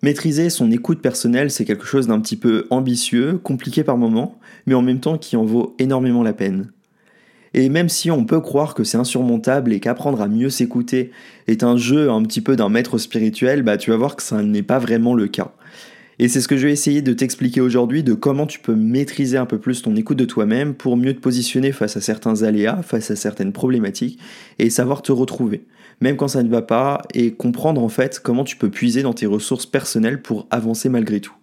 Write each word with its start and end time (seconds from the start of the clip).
Maîtriser 0.00 0.48
son 0.48 0.70
écoute 0.70 1.02
personnelle, 1.02 1.50
c'est 1.50 1.64
quelque 1.64 1.86
chose 1.86 2.06
d'un 2.06 2.20
petit 2.20 2.36
peu 2.36 2.66
ambitieux, 2.70 3.38
compliqué 3.38 3.82
par 3.82 3.96
moments, 3.96 4.38
mais 4.66 4.74
en 4.74 4.82
même 4.82 5.00
temps 5.00 5.18
qui 5.18 5.34
en 5.36 5.44
vaut 5.44 5.74
énormément 5.80 6.22
la 6.22 6.32
peine. 6.32 6.70
Et 7.52 7.68
même 7.68 7.88
si 7.88 8.08
on 8.10 8.24
peut 8.24 8.40
croire 8.40 8.74
que 8.74 8.84
c'est 8.84 8.98
insurmontable 8.98 9.72
et 9.72 9.80
qu'apprendre 9.80 10.20
à 10.20 10.28
mieux 10.28 10.50
s'écouter 10.50 11.10
est 11.48 11.64
un 11.64 11.76
jeu 11.76 12.10
un 12.10 12.22
petit 12.22 12.40
peu 12.40 12.54
d'un 12.54 12.68
maître 12.68 12.96
spirituel, 12.98 13.62
bah 13.62 13.76
tu 13.76 13.90
vas 13.90 13.96
voir 13.96 14.14
que 14.14 14.22
ça 14.22 14.40
n'est 14.40 14.62
pas 14.62 14.78
vraiment 14.78 15.14
le 15.14 15.26
cas. 15.26 15.52
Et 16.20 16.26
c'est 16.26 16.40
ce 16.40 16.48
que 16.48 16.56
je 16.56 16.66
vais 16.66 16.72
essayer 16.72 17.00
de 17.00 17.12
t'expliquer 17.12 17.60
aujourd'hui 17.60 18.02
de 18.02 18.12
comment 18.12 18.46
tu 18.46 18.58
peux 18.58 18.74
maîtriser 18.74 19.36
un 19.36 19.46
peu 19.46 19.58
plus 19.58 19.82
ton 19.82 19.94
écoute 19.94 20.18
de 20.18 20.24
toi-même 20.24 20.74
pour 20.74 20.96
mieux 20.96 21.14
te 21.14 21.20
positionner 21.20 21.70
face 21.70 21.96
à 21.96 22.00
certains 22.00 22.42
aléas, 22.42 22.82
face 22.82 23.12
à 23.12 23.16
certaines 23.16 23.52
problématiques 23.52 24.18
et 24.58 24.68
savoir 24.68 25.02
te 25.02 25.12
retrouver, 25.12 25.64
même 26.00 26.16
quand 26.16 26.26
ça 26.26 26.42
ne 26.42 26.48
va 26.48 26.62
pas, 26.62 27.02
et 27.14 27.30
comprendre 27.34 27.80
en 27.80 27.88
fait 27.88 28.18
comment 28.20 28.42
tu 28.42 28.56
peux 28.56 28.68
puiser 28.68 29.02
dans 29.02 29.12
tes 29.12 29.26
ressources 29.26 29.64
personnelles 29.64 30.20
pour 30.20 30.48
avancer 30.50 30.88
malgré 30.88 31.20
tout. 31.20 31.34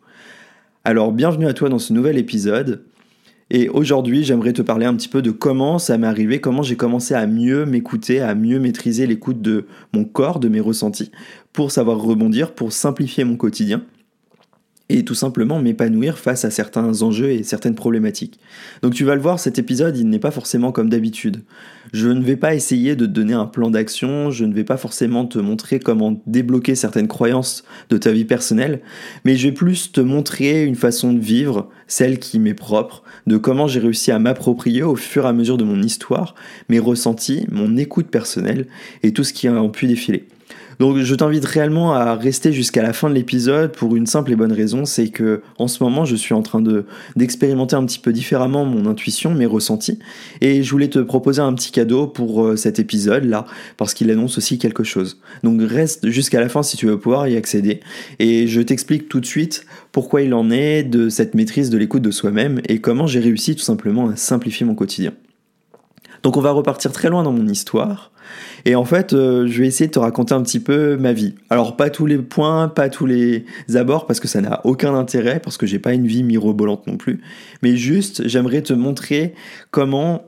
Alors 0.83 1.13
bienvenue 1.13 1.47
à 1.47 1.53
toi 1.53 1.69
dans 1.69 1.79
ce 1.79 1.93
nouvel 1.93 2.17
épisode. 2.17 2.83
Et 3.51 3.69
aujourd'hui, 3.69 4.23
j'aimerais 4.23 4.53
te 4.53 4.63
parler 4.63 4.87
un 4.87 4.95
petit 4.95 5.07
peu 5.07 5.21
de 5.21 5.31
comment 5.31 5.77
ça 5.77 5.97
m'est 5.97 6.07
arrivé, 6.07 6.41
comment 6.41 6.63
j'ai 6.63 6.75
commencé 6.75 7.13
à 7.13 7.27
mieux 7.27 7.65
m'écouter, 7.65 8.19
à 8.19 8.35
mieux 8.35 8.59
maîtriser 8.59 9.07
l'écoute 9.07 9.41
de 9.41 9.67
mon 9.93 10.03
corps, 10.03 10.39
de 10.39 10.49
mes 10.49 10.59
ressentis, 10.59 11.11
pour 11.53 11.71
savoir 11.71 11.99
rebondir, 11.99 12.53
pour 12.53 12.73
simplifier 12.73 13.23
mon 13.23 13.37
quotidien 13.37 13.83
et 14.89 15.03
tout 15.03 15.15
simplement 15.15 15.59
m'épanouir 15.59 16.17
face 16.19 16.45
à 16.45 16.51
certains 16.51 17.01
enjeux 17.01 17.31
et 17.31 17.43
certaines 17.43 17.75
problématiques. 17.75 18.39
Donc 18.83 18.93
tu 18.93 19.03
vas 19.03 19.15
le 19.15 19.21
voir, 19.21 19.39
cet 19.39 19.57
épisode, 19.57 19.97
il 19.97 20.07
n'est 20.09 20.19
pas 20.19 20.31
forcément 20.31 20.71
comme 20.71 20.89
d'habitude. 20.89 21.41
Je 21.91 22.09
ne 22.09 22.23
vais 22.23 22.35
pas 22.35 22.53
essayer 22.53 22.95
de 22.95 23.05
te 23.05 23.11
donner 23.11 23.33
un 23.33 23.45
plan 23.45 23.71
d'action, 23.71 24.29
je 24.29 24.45
ne 24.45 24.53
vais 24.53 24.63
pas 24.63 24.77
forcément 24.77 25.25
te 25.25 25.39
montrer 25.39 25.79
comment 25.79 26.21
débloquer 26.27 26.75
certaines 26.75 27.07
croyances 27.07 27.63
de 27.89 27.97
ta 27.97 28.11
vie 28.11 28.25
personnelle, 28.25 28.81
mais 29.23 29.35
je 29.35 29.47
vais 29.47 29.53
plus 29.53 29.91
te 29.91 30.01
montrer 30.01 30.63
une 30.63 30.75
façon 30.75 31.13
de 31.13 31.19
vivre, 31.19 31.69
celle 31.87 32.19
qui 32.19 32.39
m'est 32.39 32.53
propre, 32.53 33.03
de 33.25 33.37
comment 33.37 33.67
j'ai 33.67 33.79
réussi 33.79 34.11
à 34.11 34.19
m'approprier 34.19 34.83
au 34.83 34.95
fur 34.95 35.25
et 35.25 35.29
à 35.29 35.33
mesure 35.33 35.57
de 35.57 35.63
mon 35.63 35.81
histoire, 35.81 36.35
mes 36.69 36.79
ressentis, 36.79 37.45
mon 37.49 37.75
écoute 37.77 38.07
personnelle 38.07 38.67
et 39.01 39.13
tout 39.13 39.23
ce 39.23 39.33
qui 39.33 39.47
a 39.47 39.69
pu 39.69 39.87
défiler. 39.87 40.27
Donc 40.79 40.97
je 40.97 41.15
t'invite 41.15 41.45
réellement 41.45 41.93
à 41.93 42.15
rester 42.15 42.51
jusqu'à 42.51 42.83
la 42.83 42.93
fin 42.93 43.09
de 43.09 43.15
l'épisode 43.15 43.71
pour 43.71 43.95
une 43.95 44.07
simple 44.07 44.31
et 44.31 44.35
bonne 44.35 44.51
raison, 44.51 44.85
c'est 44.85 45.09
que 45.09 45.41
en 45.57 45.67
ce 45.67 45.83
moment 45.83 46.05
je 46.05 46.15
suis 46.15 46.33
en 46.33 46.41
train 46.41 46.61
de 46.61 46.85
d'expérimenter 47.15 47.75
un 47.75 47.85
petit 47.85 47.99
peu 47.99 48.11
différemment 48.11 48.65
mon 48.65 48.85
intuition, 48.85 49.33
mes 49.33 49.45
ressentis, 49.45 49.99
et 50.41 50.63
je 50.63 50.71
voulais 50.71 50.89
te 50.89 50.99
proposer 50.99 51.41
un 51.41 51.53
petit 51.53 51.71
cadeau 51.71 52.07
pour 52.07 52.43
euh, 52.43 52.55
cet 52.55 52.79
épisode 52.79 53.25
là, 53.25 53.45
parce 53.77 53.93
qu'il 53.93 54.09
annonce 54.11 54.37
aussi 54.37 54.57
quelque 54.57 54.83
chose. 54.83 55.19
Donc 55.43 55.61
reste 55.61 56.09
jusqu'à 56.09 56.39
la 56.39 56.49
fin 56.49 56.63
si 56.63 56.77
tu 56.77 56.87
veux 56.87 56.99
pouvoir 56.99 57.27
y 57.27 57.35
accéder, 57.35 57.79
et 58.19 58.47
je 58.47 58.61
t'explique 58.61 59.09
tout 59.09 59.19
de 59.19 59.25
suite 59.25 59.65
pourquoi 59.91 60.21
il 60.21 60.33
en 60.33 60.51
est 60.51 60.83
de 60.83 61.09
cette 61.09 61.35
maîtrise 61.35 61.69
de 61.69 61.77
l'écoute 61.77 62.01
de 62.01 62.11
soi-même 62.11 62.61
et 62.67 62.79
comment 62.79 63.07
j'ai 63.07 63.19
réussi 63.19 63.55
tout 63.55 63.61
simplement 63.61 64.09
à 64.09 64.15
simplifier 64.15 64.65
mon 64.65 64.75
quotidien. 64.75 65.13
Donc 66.25 66.37
on 66.37 66.41
va 66.41 66.49
repartir 66.49 66.91
très 66.91 67.09
loin 67.11 67.21
dans 67.21 67.31
mon 67.31 67.47
histoire. 67.47 68.11
Et 68.65 68.73
en 68.73 68.83
fait, 68.83 69.13
euh, 69.13 69.45
je 69.45 69.61
vais 69.61 69.67
essayer 69.67 69.85
de 69.85 69.91
te 69.91 69.99
raconter 69.99 70.33
un 70.33 70.41
petit 70.41 70.59
peu 70.59 70.97
ma 70.97 71.13
vie. 71.13 71.35
Alors 71.51 71.77
pas 71.77 71.91
tous 71.91 72.07
les 72.07 72.17
points, 72.17 72.67
pas 72.67 72.89
tous 72.89 73.05
les 73.05 73.45
abords, 73.75 74.07
parce 74.07 74.19
que 74.19 74.27
ça 74.27 74.41
n'a 74.41 74.59
aucun 74.63 74.95
intérêt, 74.95 75.39
parce 75.39 75.55
que 75.55 75.67
j'ai 75.67 75.77
pas 75.77 75.93
une 75.93 76.07
vie 76.07 76.23
mirobolante 76.23 76.87
non 76.87 76.97
plus. 76.97 77.21
Mais 77.61 77.77
juste, 77.77 78.27
j'aimerais 78.27 78.63
te 78.63 78.73
montrer 78.73 79.35
comment 79.69 80.23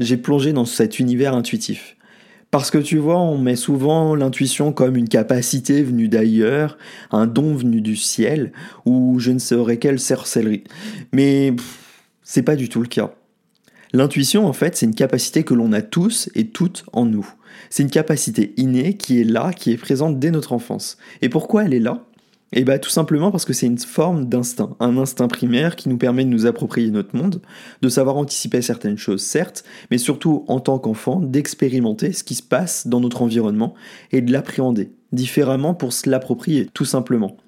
j'ai 0.00 0.16
plongé 0.16 0.52
dans 0.52 0.64
cet 0.64 0.98
univers 0.98 1.36
intuitif. 1.36 1.96
Parce 2.50 2.72
que 2.72 2.78
tu 2.78 2.98
vois, 2.98 3.20
on 3.20 3.38
met 3.38 3.54
souvent 3.54 4.16
l'intuition 4.16 4.72
comme 4.72 4.96
une 4.96 5.08
capacité 5.08 5.84
venue 5.84 6.08
d'ailleurs, 6.08 6.78
un 7.12 7.28
don 7.28 7.54
venu 7.54 7.80
du 7.80 7.94
ciel, 7.94 8.50
ou 8.86 9.20
je 9.20 9.30
ne 9.30 9.38
saurais 9.38 9.76
quelle 9.76 10.00
sorcellerie. 10.00 10.64
Mais 11.12 11.54
c'est 12.24 12.42
pas 12.42 12.56
du 12.56 12.68
tout 12.68 12.80
le 12.80 12.88
cas. 12.88 13.14
L'intuition, 13.92 14.46
en 14.46 14.52
fait, 14.52 14.76
c'est 14.76 14.86
une 14.86 14.94
capacité 14.94 15.42
que 15.44 15.54
l'on 15.54 15.72
a 15.72 15.82
tous 15.82 16.30
et 16.34 16.48
toutes 16.48 16.84
en 16.92 17.04
nous. 17.04 17.28
C'est 17.68 17.82
une 17.82 17.90
capacité 17.90 18.54
innée 18.56 18.96
qui 18.96 19.20
est 19.20 19.24
là, 19.24 19.52
qui 19.52 19.70
est 19.72 19.76
présente 19.76 20.18
dès 20.18 20.30
notre 20.30 20.52
enfance. 20.52 20.96
Et 21.20 21.28
pourquoi 21.28 21.64
elle 21.64 21.74
est 21.74 21.80
là? 21.80 22.04
Eh 22.54 22.64
bien 22.64 22.78
tout 22.78 22.90
simplement 22.90 23.30
parce 23.30 23.46
que 23.46 23.54
c'est 23.54 23.66
une 23.66 23.78
forme 23.78 24.26
d'instinct, 24.26 24.76
un 24.78 24.98
instinct 24.98 25.28
primaire 25.28 25.74
qui 25.74 25.88
nous 25.88 25.96
permet 25.96 26.24
de 26.24 26.28
nous 26.28 26.44
approprier 26.44 26.90
notre 26.90 27.16
monde, 27.16 27.40
de 27.80 27.88
savoir 27.88 28.18
anticiper 28.18 28.60
certaines 28.60 28.98
choses, 28.98 29.22
certes, 29.22 29.64
mais 29.90 29.96
surtout 29.96 30.44
en 30.48 30.60
tant 30.60 30.78
qu'enfant, 30.78 31.18
d'expérimenter 31.20 32.12
ce 32.12 32.24
qui 32.24 32.34
se 32.34 32.42
passe 32.42 32.86
dans 32.86 33.00
notre 33.00 33.22
environnement 33.22 33.74
et 34.10 34.20
de 34.20 34.30
l'appréhender 34.30 34.90
différemment 35.12 35.74
pour 35.74 35.94
se 35.94 36.10
l'approprier, 36.10 36.68
tout 36.74 36.84
simplement. 36.84 37.38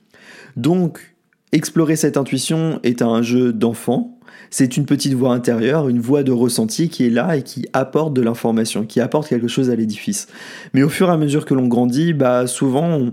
Donc, 0.56 1.14
explorer 1.52 1.96
cette 1.96 2.16
intuition 2.16 2.80
est 2.82 3.02
un 3.02 3.20
jeu 3.20 3.52
d'enfant, 3.52 4.13
c'est 4.50 4.76
une 4.76 4.86
petite 4.86 5.14
voix 5.14 5.32
intérieure, 5.32 5.88
une 5.88 6.00
voix 6.00 6.22
de 6.22 6.32
ressenti 6.32 6.88
qui 6.88 7.06
est 7.06 7.10
là 7.10 7.36
et 7.36 7.42
qui 7.42 7.66
apporte 7.72 8.14
de 8.14 8.22
l'information, 8.22 8.84
qui 8.84 9.00
apporte 9.00 9.28
quelque 9.28 9.48
chose 9.48 9.70
à 9.70 9.74
l'édifice. 9.74 10.28
Mais 10.74 10.82
au 10.82 10.88
fur 10.88 11.08
et 11.08 11.12
à 11.12 11.16
mesure 11.16 11.44
que 11.44 11.54
l'on 11.54 11.66
grandit, 11.66 12.12
bah 12.12 12.46
souvent 12.46 13.10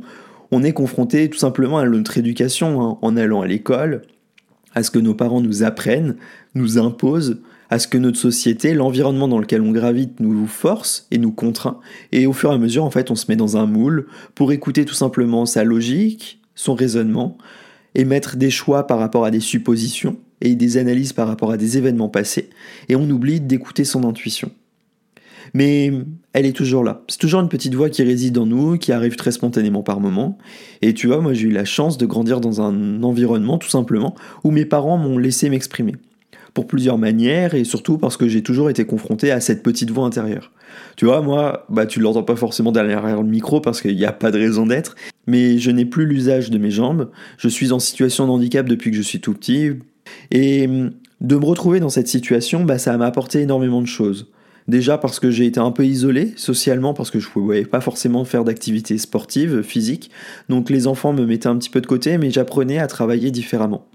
on, 0.51 0.63
est 0.63 0.73
confronté 0.73 1.29
tout 1.29 1.37
simplement 1.37 1.79
à 1.79 1.87
notre 1.87 2.17
éducation, 2.17 2.81
hein, 2.81 2.97
en 3.01 3.17
allant 3.17 3.41
à 3.41 3.47
l'école, 3.47 4.03
à 4.75 4.83
ce 4.83 4.91
que 4.91 4.99
nos 4.99 5.13
parents 5.13 5.41
nous 5.41 5.63
apprennent, 5.63 6.15
nous 6.55 6.77
imposent, 6.77 7.41
à 7.69 7.79
ce 7.79 7.87
que 7.87 7.97
notre 7.97 8.17
société, 8.17 8.73
l'environnement 8.73 9.29
dans 9.29 9.39
lequel 9.39 9.61
on 9.61 9.71
gravite 9.71 10.19
nous 10.19 10.45
force 10.45 11.07
et 11.09 11.17
nous 11.17 11.31
contraint. 11.31 11.79
Et 12.11 12.27
au 12.27 12.33
fur 12.33 12.51
et 12.51 12.55
à 12.55 12.57
mesure, 12.57 12.83
en 12.83 12.91
fait, 12.91 13.11
on 13.11 13.15
se 13.15 13.25
met 13.29 13.37
dans 13.37 13.55
un 13.55 13.65
moule 13.65 14.07
pour 14.35 14.51
écouter 14.51 14.83
tout 14.83 14.93
simplement 14.93 15.45
sa 15.45 15.63
logique, 15.63 16.41
son 16.53 16.75
raisonnement, 16.75 17.37
émettre 17.95 18.37
des 18.37 18.49
choix 18.49 18.87
par 18.87 18.99
rapport 18.99 19.25
à 19.25 19.31
des 19.31 19.39
suppositions, 19.39 20.17
et 20.41 20.55
des 20.55 20.77
analyses 20.77 21.13
par 21.13 21.27
rapport 21.27 21.51
à 21.51 21.57
des 21.57 21.77
événements 21.77 22.09
passés, 22.09 22.49
et 22.89 22.95
on 22.95 23.09
oublie 23.09 23.39
d'écouter 23.39 23.83
son 23.83 24.03
intuition. 24.03 24.51
Mais 25.53 25.91
elle 26.33 26.45
est 26.45 26.55
toujours 26.55 26.83
là. 26.83 27.03
C'est 27.07 27.19
toujours 27.19 27.41
une 27.41 27.49
petite 27.49 27.75
voix 27.75 27.89
qui 27.89 28.03
réside 28.03 28.37
en 28.37 28.45
nous, 28.45 28.77
qui 28.77 28.91
arrive 28.91 29.15
très 29.15 29.31
spontanément 29.31 29.83
par 29.83 29.99
moments. 29.99 30.37
Et 30.81 30.93
tu 30.93 31.07
vois, 31.07 31.19
moi 31.19 31.33
j'ai 31.33 31.47
eu 31.47 31.51
la 31.51 31.65
chance 31.65 31.97
de 31.97 32.05
grandir 32.05 32.39
dans 32.39 32.61
un 32.61 33.03
environnement 33.03 33.57
tout 33.57 33.69
simplement 33.69 34.15
où 34.43 34.51
mes 34.51 34.65
parents 34.65 34.97
m'ont 34.97 35.17
laissé 35.17 35.49
m'exprimer. 35.49 35.95
Pour 36.53 36.67
plusieurs 36.67 36.97
manières 36.97 37.53
et 37.53 37.63
surtout 37.63 37.97
parce 37.97 38.17
que 38.17 38.27
j'ai 38.27 38.43
toujours 38.43 38.69
été 38.69 38.85
confronté 38.85 39.31
à 39.31 39.39
cette 39.39 39.63
petite 39.63 39.91
voix 39.91 40.05
intérieure. 40.05 40.51
Tu 40.95 41.05
vois, 41.05 41.21
moi, 41.21 41.65
bah 41.69 41.85
tu 41.85 41.99
l'entends 41.99 42.23
pas 42.23 42.35
forcément 42.35 42.71
derrière 42.71 43.21
le 43.21 43.27
micro 43.27 43.61
parce 43.61 43.81
qu'il 43.81 43.95
n'y 43.95 44.05
a 44.05 44.11
pas 44.11 44.31
de 44.31 44.37
raison 44.37 44.65
d'être, 44.65 44.95
mais 45.27 45.57
je 45.57 45.71
n'ai 45.71 45.85
plus 45.85 46.05
l'usage 46.05 46.49
de 46.49 46.57
mes 46.57 46.71
jambes. 46.71 47.09
Je 47.37 47.47
suis 47.47 47.71
en 47.71 47.79
situation 47.79 48.25
de 48.25 48.31
handicap 48.31 48.67
depuis 48.67 48.91
que 48.91 48.97
je 48.97 49.01
suis 49.01 49.21
tout 49.21 49.33
petit, 49.33 49.71
et 50.31 50.67
hum, 50.67 50.91
de 51.21 51.35
me 51.35 51.45
retrouver 51.45 51.79
dans 51.79 51.89
cette 51.89 52.07
situation, 52.07 52.63
bah, 52.63 52.79
ça 52.79 52.97
m'a 52.97 53.05
apporté 53.05 53.41
énormément 53.41 53.81
de 53.81 53.87
choses. 53.87 54.27
Déjà 54.67 54.97
parce 54.97 55.19
que 55.19 55.31
j'ai 55.31 55.45
été 55.45 55.59
un 55.59 55.71
peu 55.71 55.85
isolé 55.85 56.33
socialement, 56.35 56.93
parce 56.93 57.11
que 57.11 57.19
je 57.19 57.27
ne 57.27 57.31
pouvais 57.31 57.65
pas 57.65 57.81
forcément 57.81 58.25
faire 58.25 58.43
d'activités 58.43 58.97
sportives, 58.97 59.61
physiques. 59.63 60.11
Donc 60.49 60.69
les 60.69 60.87
enfants 60.87 61.13
me 61.13 61.25
mettaient 61.25 61.47
un 61.47 61.57
petit 61.57 61.69
peu 61.69 61.81
de 61.81 61.87
côté, 61.87 62.17
mais 62.17 62.31
j'apprenais 62.31 62.79
à 62.79 62.87
travailler 62.87 63.31
différemment. 63.31 63.85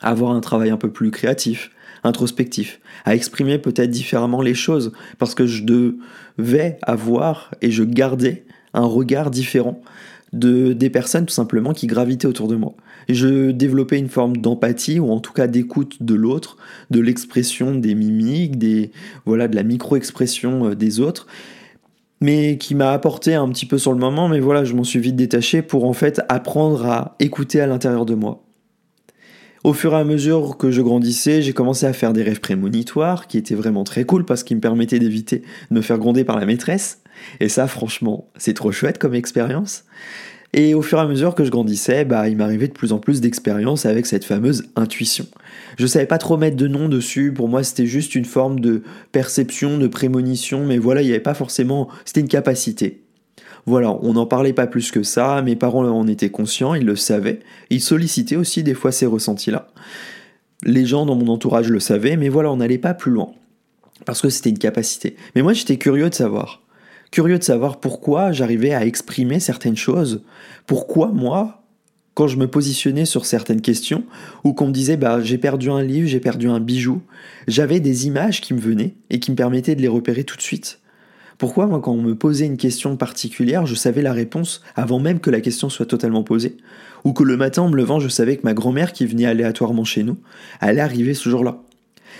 À 0.00 0.10
avoir 0.10 0.32
un 0.32 0.40
travail 0.40 0.70
un 0.70 0.76
peu 0.76 0.90
plus 0.90 1.10
créatif, 1.10 1.70
introspectif, 2.02 2.80
à 3.04 3.14
exprimer 3.14 3.58
peut-être 3.58 3.90
différemment 3.90 4.42
les 4.42 4.54
choses, 4.54 4.92
parce 5.18 5.34
que 5.34 5.46
je 5.46 5.64
devais 5.64 6.78
avoir 6.82 7.50
et 7.62 7.70
je 7.70 7.82
gardais 7.82 8.44
un 8.74 8.84
regard 8.84 9.30
différent 9.30 9.80
de, 10.34 10.72
des 10.72 10.90
personnes 10.90 11.26
tout 11.26 11.34
simplement 11.34 11.72
qui 11.72 11.86
gravitaient 11.86 12.26
autour 12.26 12.48
de 12.48 12.56
moi. 12.56 12.74
Je 13.08 13.50
développais 13.50 13.98
une 13.98 14.08
forme 14.08 14.36
d'empathie 14.36 15.00
ou 15.00 15.10
en 15.10 15.20
tout 15.20 15.32
cas 15.32 15.46
d'écoute 15.46 16.02
de 16.02 16.14
l'autre, 16.14 16.56
de 16.90 17.00
l'expression 17.00 17.74
des 17.74 17.94
mimiques, 17.94 18.58
des 18.58 18.90
voilà 19.26 19.48
de 19.48 19.56
la 19.56 19.62
micro-expression 19.62 20.70
euh, 20.70 20.74
des 20.74 21.00
autres 21.00 21.26
mais 22.20 22.56
qui 22.56 22.74
m'a 22.74 22.92
apporté 22.92 23.34
un 23.34 23.48
petit 23.50 23.66
peu 23.66 23.76
sur 23.76 23.92
le 23.92 23.98
moment, 23.98 24.28
mais 24.28 24.40
voilà, 24.40 24.64
je 24.64 24.72
m'en 24.72 24.84
suis 24.84 24.98
vite 24.98 25.14
détaché 25.16 25.60
pour 25.60 25.84
en 25.84 25.92
fait 25.92 26.22
apprendre 26.30 26.86
à 26.86 27.16
écouter 27.20 27.60
à 27.60 27.66
l'intérieur 27.66 28.06
de 28.06 28.14
moi. 28.14 28.44
Au 29.62 29.72
fur 29.72 29.92
et 29.92 29.96
à 29.96 30.04
mesure 30.04 30.56
que 30.56 30.70
je 30.70 30.80
grandissais, 30.80 31.42
j'ai 31.42 31.52
commencé 31.52 31.86
à 31.86 31.92
faire 31.92 32.12
des 32.12 32.22
rêves 32.22 32.40
prémonitoires, 32.40 33.26
qui 33.26 33.36
étaient 33.36 33.54
vraiment 33.54 33.84
très 33.84 34.04
cool 34.04 34.24
parce 34.24 34.42
qu'ils 34.42 34.56
me 34.56 34.60
permettaient 34.60 34.98
d'éviter 34.98 35.42
de 35.70 35.74
me 35.74 35.80
faire 35.80 35.98
gronder 35.98 36.24
par 36.24 36.38
la 36.38 36.46
maîtresse. 36.46 37.02
Et 37.40 37.48
ça, 37.48 37.66
franchement, 37.66 38.28
c'est 38.36 38.54
trop 38.54 38.72
chouette 38.72 38.98
comme 38.98 39.14
expérience. 39.14 39.84
Et 40.56 40.72
au 40.74 40.82
fur 40.82 40.98
et 40.98 41.00
à 41.00 41.06
mesure 41.06 41.34
que 41.34 41.44
je 41.44 41.50
grandissais, 41.50 42.04
bah, 42.04 42.28
il 42.28 42.36
m'arrivait 42.36 42.68
de 42.68 42.72
plus 42.72 42.92
en 42.92 43.00
plus 43.00 43.20
d'expériences 43.20 43.86
avec 43.86 44.06
cette 44.06 44.24
fameuse 44.24 44.66
intuition. 44.76 45.26
Je 45.78 45.86
savais 45.86 46.06
pas 46.06 46.18
trop 46.18 46.36
mettre 46.36 46.56
de 46.56 46.68
nom 46.68 46.88
dessus, 46.88 47.32
pour 47.32 47.48
moi 47.48 47.64
c'était 47.64 47.86
juste 47.86 48.14
une 48.14 48.24
forme 48.24 48.60
de 48.60 48.84
perception, 49.10 49.78
de 49.78 49.88
prémonition, 49.88 50.64
mais 50.64 50.78
voilà, 50.78 51.02
il 51.02 51.06
n'y 51.06 51.10
avait 51.10 51.18
pas 51.18 51.34
forcément. 51.34 51.88
C'était 52.04 52.20
une 52.20 52.28
capacité. 52.28 53.02
Voilà, 53.66 53.98
on 54.02 54.12
n'en 54.12 54.26
parlait 54.26 54.52
pas 54.52 54.68
plus 54.68 54.92
que 54.92 55.02
ça, 55.02 55.42
mes 55.42 55.56
parents 55.56 55.86
en 55.86 56.06
étaient 56.06 56.30
conscients, 56.30 56.74
ils 56.74 56.86
le 56.86 56.94
savaient, 56.94 57.40
ils 57.70 57.80
sollicitaient 57.80 58.36
aussi 58.36 58.62
des 58.62 58.74
fois 58.74 58.92
ces 58.92 59.06
ressentis-là. 59.06 59.66
Les 60.62 60.86
gens 60.86 61.04
dans 61.04 61.16
mon 61.16 61.32
entourage 61.32 61.68
le 61.68 61.80
savaient, 61.80 62.16
mais 62.16 62.28
voilà, 62.28 62.52
on 62.52 62.58
n'allait 62.58 62.78
pas 62.78 62.94
plus 62.94 63.10
loin. 63.10 63.32
Parce 64.06 64.20
que 64.20 64.28
c'était 64.28 64.50
une 64.50 64.58
capacité. 64.58 65.16
Mais 65.34 65.42
moi 65.42 65.52
j'étais 65.52 65.78
curieux 65.78 66.10
de 66.10 66.14
savoir 66.14 66.63
curieux 67.14 67.38
de 67.38 67.44
savoir 67.44 67.78
pourquoi 67.78 68.32
j'arrivais 68.32 68.74
à 68.74 68.84
exprimer 68.84 69.38
certaines 69.38 69.76
choses, 69.76 70.24
pourquoi 70.66 71.12
moi, 71.12 71.62
quand 72.14 72.26
je 72.26 72.36
me 72.36 72.48
positionnais 72.48 73.04
sur 73.04 73.24
certaines 73.24 73.60
questions, 73.60 74.02
ou 74.42 74.52
qu'on 74.52 74.66
me 74.66 74.72
disait 74.72 74.96
bah, 74.96 75.20
j'ai 75.22 75.38
perdu 75.38 75.70
un 75.70 75.80
livre, 75.80 76.08
j'ai 76.08 76.18
perdu 76.18 76.48
un 76.48 76.58
bijou, 76.58 77.02
j'avais 77.46 77.78
des 77.78 78.08
images 78.08 78.40
qui 78.40 78.52
me 78.52 78.58
venaient 78.58 78.96
et 79.10 79.20
qui 79.20 79.30
me 79.30 79.36
permettaient 79.36 79.76
de 79.76 79.80
les 79.80 79.86
repérer 79.86 80.24
tout 80.24 80.36
de 80.36 80.42
suite. 80.42 80.80
Pourquoi 81.38 81.68
moi 81.68 81.78
quand 81.80 81.92
on 81.92 82.02
me 82.02 82.16
posait 82.16 82.46
une 82.46 82.56
question 82.56 82.96
particulière, 82.96 83.64
je 83.64 83.76
savais 83.76 84.02
la 84.02 84.12
réponse 84.12 84.60
avant 84.74 84.98
même 84.98 85.20
que 85.20 85.30
la 85.30 85.40
question 85.40 85.68
soit 85.68 85.86
totalement 85.86 86.24
posée? 86.24 86.56
Ou 87.04 87.12
que 87.12 87.22
le 87.22 87.36
matin 87.36 87.62
en 87.62 87.68
me 87.68 87.76
levant, 87.76 88.00
je 88.00 88.08
savais 88.08 88.36
que 88.38 88.42
ma 88.42 88.54
grand-mère 88.54 88.92
qui 88.92 89.06
venait 89.06 89.26
aléatoirement 89.26 89.84
chez 89.84 90.02
nous 90.02 90.18
allait 90.58 90.80
arriver 90.80 91.14
ce 91.14 91.28
jour-là? 91.28 91.62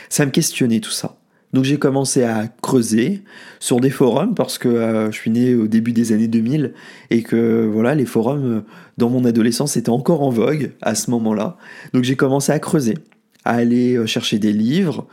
Ça 0.08 0.24
me 0.24 0.30
questionnait 0.30 0.78
tout 0.78 0.92
ça. 0.92 1.16
Donc 1.54 1.62
j'ai 1.62 1.78
commencé 1.78 2.24
à 2.24 2.48
creuser 2.62 3.22
sur 3.60 3.78
des 3.78 3.90
forums 3.90 4.34
parce 4.34 4.58
que 4.58 4.68
euh, 4.68 5.12
je 5.12 5.16
suis 5.16 5.30
né 5.30 5.54
au 5.54 5.68
début 5.68 5.92
des 5.92 6.10
années 6.10 6.26
2000 6.26 6.72
et 7.10 7.22
que 7.22 7.70
voilà 7.72 7.94
les 7.94 8.06
forums 8.06 8.44
euh, 8.44 8.60
dans 8.98 9.08
mon 9.08 9.24
adolescence 9.24 9.76
étaient 9.76 9.88
encore 9.88 10.22
en 10.22 10.30
vogue 10.30 10.72
à 10.82 10.96
ce 10.96 11.12
moment-là. 11.12 11.56
Donc 11.92 12.02
j'ai 12.02 12.16
commencé 12.16 12.50
à 12.50 12.58
creuser, 12.58 12.98
à 13.44 13.52
aller 13.52 13.94
euh, 13.94 14.04
chercher 14.04 14.40
des 14.40 14.52
livres, 14.52 15.06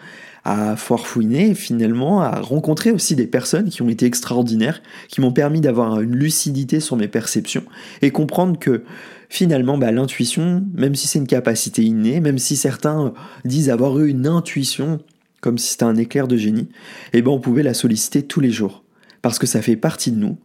à 0.44 0.76
forfouiner 0.76 1.54
finalement, 1.54 2.22
à 2.22 2.42
rencontrer 2.42 2.90
aussi 2.90 3.16
des 3.16 3.28
personnes 3.28 3.70
qui 3.70 3.84
ont 3.84 3.90
été 3.90 4.08
extraordinaires, 4.08 4.82
qui 5.10 5.22
m'ont 5.22 5.32
permis 5.32 5.62
d'avoir 5.62 6.02
une 6.02 6.16
lucidité 6.16 6.80
sur 6.80 6.96
mes 6.96 7.08
perceptions 7.08 7.66
et 8.02 8.10
comprendre 8.10 8.58
que 8.58 8.84
finalement 9.30 9.78
bah, 9.78 9.92
l'intuition, 9.92 10.66
même 10.74 10.96
si 10.96 11.06
c'est 11.06 11.20
une 11.20 11.28
capacité 11.28 11.84
innée, 11.84 12.20
même 12.20 12.40
si 12.40 12.56
certains 12.56 13.14
disent 13.46 13.70
avoir 13.70 14.00
eu 14.00 14.10
une 14.10 14.26
intuition 14.26 15.02
comme 15.42 15.58
si 15.58 15.72
c'était 15.72 15.84
un 15.84 15.98
éclair 15.98 16.28
de 16.28 16.38
génie, 16.38 16.70
eh 17.14 17.22
ben 17.22 17.32
on 17.32 17.40
pouvait 17.40 17.64
la 17.64 17.74
solliciter 17.74 18.24
tous 18.24 18.40
les 18.40 18.52
jours, 18.52 18.84
parce 19.22 19.40
que 19.40 19.48
ça 19.48 19.62
fait 19.62 19.76
partie 19.76 20.12
de 20.12 20.18
nous, 20.18 20.38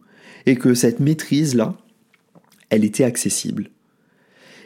et 0.45 0.55
que 0.55 0.73
cette 0.73 0.99
maîtrise-là, 0.99 1.75
elle 2.69 2.83
était 2.83 3.03
accessible. 3.03 3.69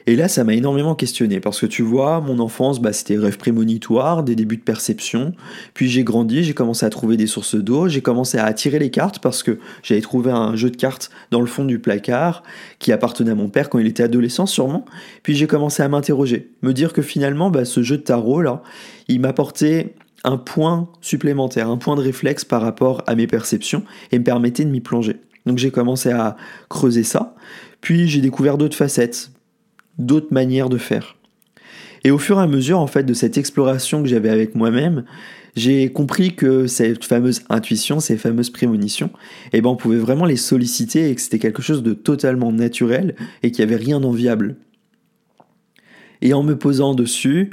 Et 0.07 0.15
là, 0.15 0.27
ça 0.27 0.43
m'a 0.43 0.55
énormément 0.55 0.95
questionné, 0.95 1.39
parce 1.39 1.59
que 1.59 1.67
tu 1.67 1.83
vois, 1.83 2.21
mon 2.21 2.39
enfance, 2.39 2.81
bah, 2.81 2.91
c'était 2.91 3.17
rêve 3.17 3.37
prémonitoire, 3.37 4.23
des 4.23 4.35
débuts 4.35 4.57
de 4.57 4.63
perception, 4.63 5.33
puis 5.73 5.89
j'ai 5.89 6.03
grandi, 6.03 6.43
j'ai 6.43 6.53
commencé 6.53 6.85
à 6.85 6.89
trouver 6.89 7.17
des 7.17 7.27
sources 7.27 7.55
d'eau, 7.55 7.87
j'ai 7.87 8.01
commencé 8.01 8.37
à 8.37 8.45
attirer 8.45 8.79
les 8.79 8.89
cartes, 8.89 9.19
parce 9.19 9.43
que 9.43 9.59
j'avais 9.83 10.01
trouvé 10.01 10.31
un 10.31 10.55
jeu 10.55 10.71
de 10.71 10.75
cartes 10.75 11.11
dans 11.29 11.39
le 11.39 11.45
fond 11.45 11.65
du 11.65 11.77
placard, 11.77 12.41
qui 12.79 12.91
appartenait 12.91 13.31
à 13.31 13.35
mon 13.35 13.49
père 13.49 13.69
quand 13.69 13.77
il 13.77 13.85
était 13.85 14.03
adolescent 14.03 14.47
sûrement, 14.47 14.85
puis 15.21 15.35
j'ai 15.35 15.45
commencé 15.45 15.83
à 15.83 15.87
m'interroger, 15.87 16.51
me 16.63 16.73
dire 16.73 16.93
que 16.93 17.01
finalement, 17.01 17.51
bah, 17.51 17.65
ce 17.65 17.83
jeu 17.83 17.97
de 17.97 18.03
tarot, 18.03 18.41
là, 18.41 18.63
il 19.07 19.19
m'apportait 19.19 19.93
un 20.23 20.37
point 20.37 20.89
supplémentaire, 21.01 21.69
un 21.69 21.77
point 21.77 21.95
de 21.95 22.01
réflexe 22.01 22.45
par 22.45 22.61
rapport 22.61 23.03
à 23.07 23.15
mes 23.15 23.27
perceptions 23.27 23.83
et 24.11 24.19
me 24.19 24.23
permettait 24.23 24.65
de 24.65 24.69
m'y 24.69 24.81
plonger. 24.81 25.17
Donc 25.45 25.57
j'ai 25.57 25.71
commencé 25.71 26.11
à 26.11 26.37
creuser 26.69 27.03
ça, 27.03 27.35
puis 27.81 28.07
j'ai 28.07 28.21
découvert 28.21 28.57
d'autres 28.57 28.77
facettes, 28.77 29.31
d'autres 29.97 30.31
manières 30.31 30.69
de 30.69 30.77
faire. 30.77 31.15
Et 32.03 32.11
au 32.11 32.17
fur 32.17 32.39
et 32.39 32.43
à 32.43 32.47
mesure 32.47 32.79
en 32.79 32.87
fait 32.87 33.03
de 33.03 33.13
cette 33.13 33.37
exploration 33.37 34.01
que 34.03 34.09
j'avais 34.09 34.29
avec 34.29 34.55
moi-même, 34.55 35.05
j'ai 35.55 35.91
compris 35.91 36.35
que 36.35 36.67
cette 36.67 37.03
fameuse 37.03 37.41
intuition, 37.49 37.99
ces 37.99 38.17
fameuses 38.17 38.49
prémonitions, 38.49 39.09
eh 39.53 39.61
ben 39.61 39.69
on 39.69 39.75
pouvait 39.75 39.97
vraiment 39.97 40.25
les 40.25 40.37
solliciter 40.37 41.09
et 41.09 41.15
que 41.15 41.21
c'était 41.21 41.39
quelque 41.39 41.61
chose 41.61 41.83
de 41.83 41.93
totalement 41.93 42.51
naturel 42.51 43.15
et 43.43 43.51
qu'il 43.51 43.65
n'y 43.65 43.73
avait 43.73 43.83
rien 43.83 43.99
d'enviable. 43.99 44.55
Et 46.21 46.33
en 46.33 46.43
me 46.43 46.57
posant 46.57 46.93
dessus, 46.93 47.51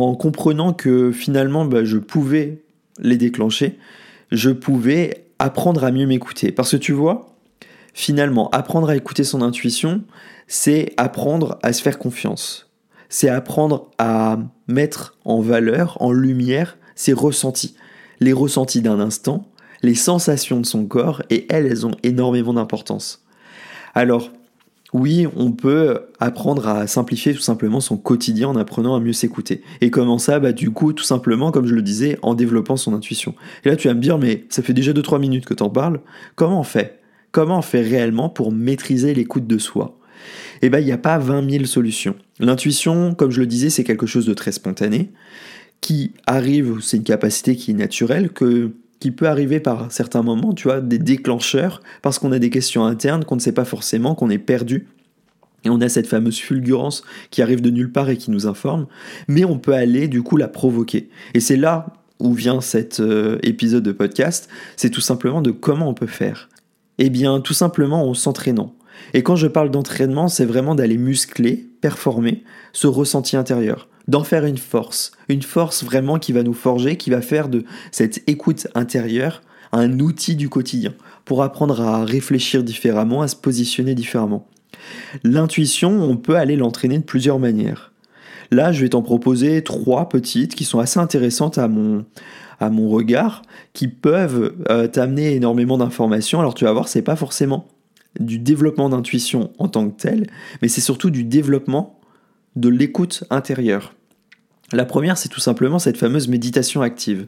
en 0.00 0.14
comprenant 0.14 0.72
que 0.72 1.12
finalement 1.12 1.64
bah, 1.64 1.84
je 1.84 1.98
pouvais 1.98 2.62
les 2.98 3.16
déclencher, 3.16 3.78
je 4.30 4.50
pouvais 4.50 5.26
apprendre 5.38 5.84
à 5.84 5.90
mieux 5.90 6.06
m'écouter. 6.06 6.52
Parce 6.52 6.70
que 6.70 6.76
tu 6.76 6.92
vois, 6.92 7.34
finalement, 7.94 8.48
apprendre 8.50 8.88
à 8.88 8.96
écouter 8.96 9.24
son 9.24 9.42
intuition, 9.42 10.02
c'est 10.46 10.92
apprendre 10.96 11.58
à 11.62 11.72
se 11.72 11.82
faire 11.82 11.98
confiance. 11.98 12.70
C'est 13.08 13.28
apprendre 13.28 13.90
à 13.98 14.38
mettre 14.68 15.18
en 15.24 15.40
valeur, 15.40 15.96
en 16.00 16.12
lumière, 16.12 16.78
ses 16.94 17.12
ressentis. 17.12 17.74
Les 18.20 18.32
ressentis 18.32 18.80
d'un 18.80 19.00
instant, 19.00 19.48
les 19.82 19.94
sensations 19.94 20.60
de 20.60 20.66
son 20.66 20.86
corps, 20.86 21.22
et 21.28 21.46
elles, 21.50 21.66
elles 21.66 21.86
ont 21.86 21.96
énormément 22.02 22.54
d'importance. 22.54 23.24
Alors, 23.94 24.30
oui, 24.92 25.26
on 25.36 25.52
peut 25.52 26.00
apprendre 26.20 26.68
à 26.68 26.86
simplifier 26.86 27.34
tout 27.34 27.40
simplement 27.40 27.80
son 27.80 27.96
quotidien 27.96 28.48
en 28.48 28.56
apprenant 28.56 28.94
à 28.94 29.00
mieux 29.00 29.14
s'écouter. 29.14 29.62
Et 29.80 29.90
comment 29.90 30.18
ça? 30.18 30.38
Bah 30.38 30.52
du 30.52 30.70
coup, 30.70 30.92
tout 30.92 31.04
simplement, 31.04 31.50
comme 31.50 31.66
je 31.66 31.74
le 31.74 31.82
disais, 31.82 32.18
en 32.22 32.34
développant 32.34 32.76
son 32.76 32.92
intuition. 32.94 33.34
Et 33.64 33.70
là, 33.70 33.76
tu 33.76 33.88
vas 33.88 33.94
me 33.94 34.00
dire, 34.00 34.18
mais 34.18 34.44
ça 34.50 34.62
fait 34.62 34.74
déjà 34.74 34.92
2-3 34.92 35.18
minutes 35.18 35.46
que 35.46 35.54
t'en 35.54 35.70
parles. 35.70 36.00
Comment 36.36 36.60
on 36.60 36.64
fait? 36.64 37.00
Comment 37.30 37.58
on 37.58 37.62
fait 37.62 37.80
réellement 37.80 38.28
pour 38.28 38.52
maîtriser 38.52 39.14
l'écoute 39.14 39.46
de 39.46 39.56
soi? 39.58 39.98
Eh 40.60 40.68
bien, 40.68 40.78
il 40.78 40.84
n'y 40.84 40.92
a 40.92 40.98
pas 40.98 41.18
20 41.18 41.50
000 41.50 41.64
solutions. 41.64 42.14
L'intuition, 42.38 43.14
comme 43.14 43.30
je 43.30 43.40
le 43.40 43.46
disais, 43.46 43.70
c'est 43.70 43.84
quelque 43.84 44.06
chose 44.06 44.26
de 44.26 44.34
très 44.34 44.52
spontané, 44.52 45.10
qui 45.80 46.12
arrive, 46.26 46.78
c'est 46.80 46.98
une 46.98 47.02
capacité 47.02 47.56
qui 47.56 47.70
est 47.70 47.74
naturelle, 47.74 48.30
que 48.30 48.72
qui 49.02 49.10
peut 49.10 49.26
arriver 49.26 49.58
par 49.58 49.90
certains 49.90 50.22
moments, 50.22 50.52
tu 50.52 50.68
vois, 50.68 50.80
des 50.80 51.00
déclencheurs, 51.00 51.82
parce 52.02 52.20
qu'on 52.20 52.30
a 52.30 52.38
des 52.38 52.50
questions 52.50 52.84
internes 52.84 53.24
qu'on 53.24 53.34
ne 53.34 53.40
sait 53.40 53.50
pas 53.50 53.64
forcément, 53.64 54.14
qu'on 54.14 54.30
est 54.30 54.38
perdu. 54.38 54.86
Et 55.64 55.70
on 55.70 55.80
a 55.80 55.88
cette 55.88 56.06
fameuse 56.06 56.38
fulgurance 56.38 57.02
qui 57.32 57.42
arrive 57.42 57.60
de 57.60 57.70
nulle 57.70 57.90
part 57.90 58.10
et 58.10 58.16
qui 58.16 58.30
nous 58.30 58.46
informe, 58.46 58.86
mais 59.26 59.44
on 59.44 59.58
peut 59.58 59.74
aller 59.74 60.06
du 60.06 60.22
coup 60.22 60.36
la 60.36 60.46
provoquer. 60.46 61.10
Et 61.34 61.40
c'est 61.40 61.56
là 61.56 61.86
où 62.20 62.32
vient 62.32 62.60
cet 62.60 63.00
euh, 63.00 63.40
épisode 63.42 63.82
de 63.82 63.90
podcast, 63.90 64.48
c'est 64.76 64.90
tout 64.90 65.00
simplement 65.00 65.42
de 65.42 65.50
comment 65.50 65.88
on 65.88 65.94
peut 65.94 66.06
faire. 66.06 66.48
Eh 66.98 67.10
bien, 67.10 67.40
tout 67.40 67.54
simplement 67.54 68.08
en 68.08 68.14
s'entraînant. 68.14 68.72
Et 69.14 69.24
quand 69.24 69.34
je 69.34 69.48
parle 69.48 69.72
d'entraînement, 69.72 70.28
c'est 70.28 70.44
vraiment 70.44 70.76
d'aller 70.76 70.96
muscler, 70.96 71.66
performer 71.80 72.44
ce 72.72 72.86
ressenti 72.86 73.36
intérieur 73.36 73.88
d'en 74.08 74.24
faire 74.24 74.44
une 74.44 74.58
force, 74.58 75.12
une 75.28 75.42
force 75.42 75.84
vraiment 75.84 76.18
qui 76.18 76.32
va 76.32 76.42
nous 76.42 76.54
forger, 76.54 76.96
qui 76.96 77.10
va 77.10 77.22
faire 77.22 77.48
de 77.48 77.64
cette 77.90 78.22
écoute 78.28 78.66
intérieure 78.74 79.42
un 79.72 80.00
outil 80.00 80.36
du 80.36 80.48
quotidien 80.48 80.92
pour 81.24 81.42
apprendre 81.42 81.80
à 81.80 82.04
réfléchir 82.04 82.62
différemment, 82.62 83.22
à 83.22 83.28
se 83.28 83.36
positionner 83.36 83.94
différemment. 83.94 84.46
L'intuition, 85.24 86.02
on 86.02 86.16
peut 86.16 86.36
aller 86.36 86.56
l'entraîner 86.56 86.98
de 86.98 87.04
plusieurs 87.04 87.38
manières. 87.38 87.92
Là, 88.50 88.70
je 88.72 88.82
vais 88.82 88.90
t'en 88.90 89.02
proposer 89.02 89.62
trois 89.62 90.08
petites 90.08 90.54
qui 90.54 90.64
sont 90.64 90.78
assez 90.78 91.00
intéressantes 91.00 91.56
à 91.56 91.68
mon, 91.68 92.04
à 92.60 92.68
mon 92.68 92.88
regard, 92.90 93.42
qui 93.72 93.88
peuvent 93.88 94.54
euh, 94.70 94.88
t'amener 94.88 95.34
énormément 95.34 95.78
d'informations. 95.78 96.38
Alors 96.38 96.54
tu 96.54 96.64
vas 96.64 96.72
voir, 96.72 96.88
c'est 96.88 97.02
pas 97.02 97.16
forcément 97.16 97.66
du 98.20 98.38
développement 98.38 98.90
d'intuition 98.90 99.52
en 99.58 99.68
tant 99.68 99.88
que 99.88 99.98
tel, 100.00 100.26
mais 100.60 100.68
c'est 100.68 100.82
surtout 100.82 101.08
du 101.08 101.24
développement 101.24 101.98
de 102.56 102.68
l'écoute 102.68 103.24
intérieure. 103.30 103.94
La 104.72 104.86
première, 104.86 105.18
c'est 105.18 105.28
tout 105.28 105.40
simplement 105.40 105.78
cette 105.78 105.98
fameuse 105.98 106.28
méditation 106.28 106.80
active. 106.80 107.26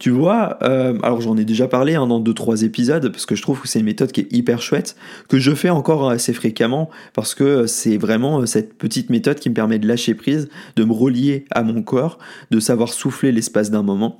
Tu 0.00 0.10
vois, 0.10 0.58
euh, 0.62 0.98
alors 1.02 1.20
j'en 1.20 1.36
ai 1.36 1.44
déjà 1.44 1.68
parlé 1.68 1.94
hein, 1.94 2.06
dans 2.08 2.20
2-3 2.20 2.64
épisodes, 2.64 3.10
parce 3.10 3.26
que 3.26 3.36
je 3.36 3.42
trouve 3.42 3.60
que 3.60 3.68
c'est 3.68 3.78
une 3.78 3.84
méthode 3.84 4.10
qui 4.10 4.22
est 4.22 4.32
hyper 4.32 4.60
chouette, 4.60 4.96
que 5.28 5.38
je 5.38 5.54
fais 5.54 5.70
encore 5.70 6.10
assez 6.10 6.32
fréquemment, 6.32 6.90
parce 7.14 7.34
que 7.36 7.66
c'est 7.66 7.96
vraiment 7.96 8.40
euh, 8.40 8.46
cette 8.46 8.74
petite 8.74 9.08
méthode 9.08 9.38
qui 9.38 9.50
me 9.50 9.54
permet 9.54 9.78
de 9.78 9.86
lâcher 9.86 10.14
prise, 10.14 10.48
de 10.74 10.84
me 10.84 10.92
relier 10.92 11.44
à 11.52 11.62
mon 11.62 11.82
corps, 11.82 12.18
de 12.50 12.58
savoir 12.58 12.92
souffler 12.92 13.30
l'espace 13.30 13.70
d'un 13.70 13.82
moment. 13.82 14.18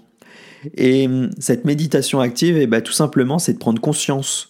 Et 0.76 1.06
hum, 1.06 1.30
cette 1.38 1.64
méditation 1.64 2.20
active, 2.20 2.56
eh 2.56 2.68
ben, 2.68 2.82
tout 2.82 2.92
simplement, 2.92 3.40
c'est 3.40 3.54
de 3.54 3.58
prendre 3.58 3.80
conscience 3.80 4.49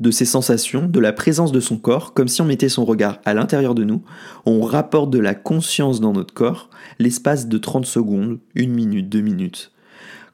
de 0.00 0.10
ses 0.10 0.24
sensations, 0.24 0.86
de 0.86 1.00
la 1.00 1.12
présence 1.12 1.52
de 1.52 1.60
son 1.60 1.78
corps, 1.78 2.12
comme 2.12 2.28
si 2.28 2.42
on 2.42 2.44
mettait 2.44 2.68
son 2.68 2.84
regard 2.84 3.18
à 3.24 3.34
l'intérieur 3.34 3.74
de 3.74 3.84
nous, 3.84 4.02
on 4.44 4.60
rapporte 4.60 5.10
de 5.10 5.18
la 5.18 5.34
conscience 5.34 6.00
dans 6.00 6.12
notre 6.12 6.34
corps, 6.34 6.68
l'espace 6.98 7.48
de 7.48 7.58
30 7.58 7.86
secondes, 7.86 8.38
une 8.54 8.72
minute, 8.72 9.08
deux 9.08 9.20
minutes. 9.20 9.72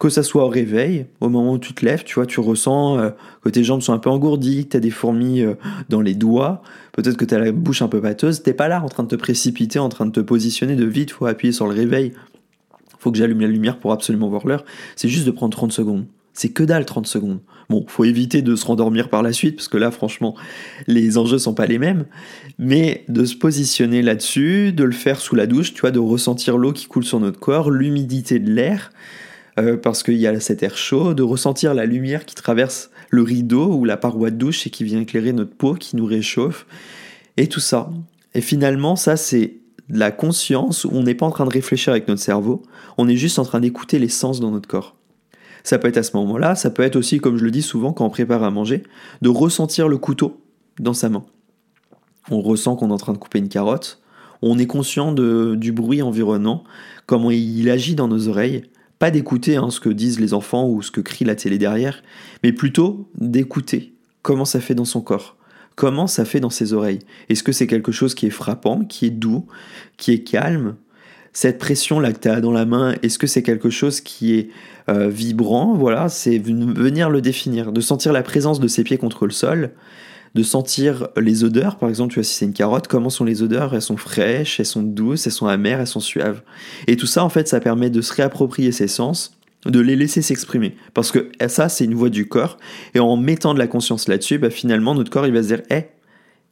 Que 0.00 0.08
ça 0.08 0.24
soit 0.24 0.44
au 0.44 0.48
réveil, 0.48 1.06
au 1.20 1.28
moment 1.28 1.52
où 1.52 1.58
tu 1.58 1.74
te 1.74 1.84
lèves, 1.84 2.02
tu 2.02 2.14
vois, 2.14 2.26
tu 2.26 2.40
ressens 2.40 2.98
euh, 2.98 3.10
que 3.44 3.48
tes 3.48 3.62
jambes 3.62 3.82
sont 3.82 3.92
un 3.92 3.98
peu 3.98 4.10
engourdies, 4.10 4.64
que 4.64 4.70
tu 4.70 4.76
as 4.76 4.80
des 4.80 4.90
fourmis 4.90 5.42
euh, 5.42 5.54
dans 5.88 6.00
les 6.00 6.14
doigts, 6.14 6.62
peut-être 6.90 7.16
que 7.16 7.24
tu 7.24 7.38
la 7.38 7.52
bouche 7.52 7.82
un 7.82 7.88
peu 7.88 8.00
pâteuse, 8.00 8.42
t'es 8.42 8.54
pas 8.54 8.66
là 8.66 8.82
en 8.82 8.88
train 8.88 9.04
de 9.04 9.08
te 9.08 9.16
précipiter, 9.16 9.78
en 9.78 9.88
train 9.88 10.06
de 10.06 10.10
te 10.10 10.20
positionner 10.20 10.74
de 10.74 10.84
vite, 10.84 11.12
faut 11.12 11.26
appuyer 11.26 11.52
sur 11.52 11.68
le 11.68 11.74
réveil, 11.74 12.14
faut 12.98 13.12
que 13.12 13.18
j'allume 13.18 13.40
la 13.40 13.46
lumière 13.46 13.78
pour 13.78 13.92
absolument 13.92 14.28
voir 14.28 14.44
l'heure, 14.44 14.64
c'est 14.96 15.08
juste 15.08 15.26
de 15.26 15.30
prendre 15.30 15.56
30 15.56 15.70
secondes. 15.70 16.06
C'est 16.34 16.50
que 16.50 16.62
dalle 16.62 16.86
30 16.86 17.06
secondes. 17.06 17.40
Bon, 17.68 17.84
faut 17.88 18.04
éviter 18.04 18.42
de 18.42 18.56
se 18.56 18.66
rendormir 18.66 19.08
par 19.08 19.22
la 19.22 19.32
suite, 19.32 19.56
parce 19.56 19.68
que 19.68 19.76
là, 19.76 19.90
franchement, 19.90 20.34
les 20.86 21.18
enjeux 21.18 21.38
sont 21.38 21.54
pas 21.54 21.66
les 21.66 21.78
mêmes. 21.78 22.06
Mais 22.58 23.04
de 23.08 23.24
se 23.24 23.34
positionner 23.34 24.02
là-dessus, 24.02 24.72
de 24.72 24.84
le 24.84 24.92
faire 24.92 25.20
sous 25.20 25.34
la 25.34 25.46
douche, 25.46 25.74
tu 25.74 25.80
vois, 25.80 25.90
de 25.90 25.98
ressentir 25.98 26.58
l'eau 26.58 26.72
qui 26.72 26.86
coule 26.86 27.04
sur 27.04 27.20
notre 27.20 27.38
corps, 27.38 27.70
l'humidité 27.70 28.38
de 28.38 28.50
l'air, 28.50 28.90
euh, 29.58 29.76
parce 29.76 30.02
qu'il 30.02 30.16
y 30.16 30.26
a 30.26 30.40
cet 30.40 30.62
air 30.62 30.76
chaud, 30.76 31.14
de 31.14 31.22
ressentir 31.22 31.74
la 31.74 31.86
lumière 31.86 32.24
qui 32.24 32.34
traverse 32.34 32.90
le 33.10 33.22
rideau 33.22 33.74
ou 33.74 33.84
la 33.84 33.96
paroi 33.96 34.30
de 34.30 34.36
douche 34.36 34.66
et 34.66 34.70
qui 34.70 34.84
vient 34.84 35.00
éclairer 35.00 35.32
notre 35.32 35.54
peau, 35.54 35.74
qui 35.74 35.96
nous 35.96 36.06
réchauffe, 36.06 36.66
et 37.36 37.46
tout 37.46 37.60
ça. 37.60 37.90
Et 38.34 38.40
finalement, 38.40 38.96
ça, 38.96 39.16
c'est 39.16 39.56
la 39.88 40.10
conscience 40.10 40.84
où 40.84 40.90
on 40.92 41.02
n'est 41.02 41.14
pas 41.14 41.26
en 41.26 41.30
train 41.30 41.44
de 41.44 41.52
réfléchir 41.52 41.92
avec 41.92 42.08
notre 42.08 42.22
cerveau, 42.22 42.62
on 42.96 43.08
est 43.08 43.16
juste 43.16 43.38
en 43.38 43.44
train 43.44 43.60
d'écouter 43.60 43.98
les 43.98 44.08
sens 44.08 44.40
dans 44.40 44.50
notre 44.50 44.68
corps. 44.68 44.96
Ça 45.64 45.78
peut 45.78 45.88
être 45.88 45.98
à 45.98 46.02
ce 46.02 46.16
moment-là, 46.16 46.54
ça 46.54 46.70
peut 46.70 46.82
être 46.82 46.96
aussi, 46.96 47.18
comme 47.18 47.36
je 47.36 47.44
le 47.44 47.50
dis 47.50 47.62
souvent 47.62 47.92
quand 47.92 48.04
on 48.04 48.10
prépare 48.10 48.42
à 48.42 48.50
manger, 48.50 48.82
de 49.20 49.28
ressentir 49.28 49.88
le 49.88 49.98
couteau 49.98 50.40
dans 50.78 50.94
sa 50.94 51.08
main. 51.08 51.24
On 52.30 52.40
ressent 52.40 52.76
qu'on 52.76 52.90
est 52.90 52.92
en 52.92 52.98
train 52.98 53.12
de 53.12 53.18
couper 53.18 53.38
une 53.38 53.48
carotte, 53.48 54.00
On 54.44 54.58
est 54.58 54.66
conscient 54.66 55.12
du 55.12 55.72
bruit 55.72 56.02
environnant, 56.02 56.64
comment 57.06 57.30
il 57.30 57.70
agit 57.70 57.94
dans 57.94 58.08
nos 58.08 58.28
oreilles. 58.28 58.64
Pas 58.98 59.10
d'écouter 59.10 59.56
hein, 59.56 59.70
ce 59.70 59.80
que 59.80 59.88
disent 59.88 60.20
les 60.20 60.34
enfants 60.34 60.68
ou 60.68 60.82
ce 60.82 60.90
que 60.90 61.00
crie 61.00 61.24
la 61.24 61.34
télé 61.34 61.58
derrière, 61.58 62.02
mais 62.42 62.52
plutôt 62.52 63.08
d'écouter 63.16 63.94
comment 64.22 64.44
ça 64.44 64.60
fait 64.60 64.74
dans 64.74 64.84
son 64.84 65.00
corps, 65.00 65.36
comment 65.74 66.06
ça 66.06 66.24
fait 66.24 66.40
dans 66.40 66.50
ses 66.50 66.72
oreilles. 66.72 67.00
Est-ce 67.28 67.42
que 67.42 67.52
c'est 67.52 67.66
quelque 67.66 67.92
chose 67.92 68.14
qui 68.14 68.26
est 68.26 68.30
frappant, 68.30 68.84
qui 68.84 69.06
est 69.06 69.10
doux, 69.10 69.46
qui 69.96 70.12
est 70.12 70.22
calme 70.22 70.76
Cette 71.32 71.58
pression-là 71.58 72.12
que 72.12 72.20
tu 72.20 72.28
as 72.28 72.40
dans 72.42 72.52
la 72.52 72.66
main, 72.66 72.94
est-ce 73.02 73.18
que 73.18 73.26
c'est 73.26 73.42
quelque 73.42 73.70
chose 73.70 74.02
qui 74.02 74.34
est 74.34 74.50
euh, 74.90 75.08
vibrant? 75.08 75.74
Voilà, 75.74 76.10
c'est 76.10 76.38
venir 76.38 77.08
le 77.08 77.22
définir, 77.22 77.72
de 77.72 77.80
sentir 77.80 78.12
la 78.12 78.22
présence 78.22 78.60
de 78.60 78.68
ses 78.68 78.84
pieds 78.84 78.98
contre 78.98 79.24
le 79.24 79.32
sol, 79.32 79.70
de 80.34 80.42
sentir 80.42 81.08
les 81.16 81.42
odeurs. 81.42 81.76
Par 81.76 81.88
exemple, 81.88 82.12
tu 82.12 82.20
vois, 82.20 82.24
si 82.24 82.34
c'est 82.34 82.44
une 82.44 82.52
carotte, 82.52 82.86
comment 82.86 83.08
sont 83.08 83.24
les 83.24 83.42
odeurs? 83.42 83.74
Elles 83.74 83.80
sont 83.82 83.96
fraîches, 83.96 84.60
elles 84.60 84.66
sont 84.66 84.82
douces, 84.82 85.26
elles 85.26 85.32
sont 85.32 85.46
amères, 85.46 85.80
elles 85.80 85.86
sont 85.86 86.00
suaves. 86.00 86.42
Et 86.86 86.96
tout 86.96 87.06
ça, 87.06 87.24
en 87.24 87.30
fait, 87.30 87.48
ça 87.48 87.60
permet 87.60 87.88
de 87.88 88.02
se 88.02 88.12
réapproprier 88.12 88.70
ses 88.70 88.88
sens, 88.88 89.38
de 89.64 89.80
les 89.80 89.96
laisser 89.96 90.20
s'exprimer. 90.20 90.76
Parce 90.92 91.12
que 91.12 91.30
ça, 91.48 91.70
c'est 91.70 91.84
une 91.84 91.94
voix 91.94 92.10
du 92.10 92.28
corps. 92.28 92.58
Et 92.94 93.00
en 93.00 93.16
mettant 93.16 93.54
de 93.54 93.58
la 93.58 93.68
conscience 93.68 94.06
là-dessus, 94.06 94.36
bah, 94.36 94.50
finalement, 94.50 94.94
notre 94.94 95.10
corps, 95.10 95.26
il 95.26 95.32
va 95.32 95.42
se 95.42 95.48
dire, 95.48 95.62
hé, 95.70 95.86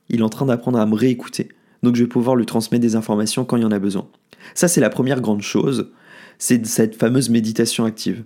il 0.09 0.21
est 0.21 0.25
en 0.25 0.31
train 0.31 0.47
d'apprendre 0.47 0.79
à 0.79 0.87
me 0.87 0.95
réécouter. 0.95 1.49
Donc 1.83 1.97
je 1.97 2.03
vais 2.03 2.09
pouvoir 2.09 2.37
lui 2.37 2.47
transmettre 2.47 2.83
des 2.83 2.97
informations 2.97 3.45
quand 3.45 3.57
il 3.57 3.63
y 3.63 3.67
en 3.67 3.73
a 3.73 3.79
besoin. 3.79 4.09
Ça, 4.55 4.69
c'est 4.69 4.81
la 4.81 4.91
première 4.91 5.21
grande 5.21 5.43
chose. 5.43 5.91
C'est 6.39 6.65
cette 6.67 6.97
fameuse 6.97 7.29
méditation 7.29 7.85
active. 7.85 8.25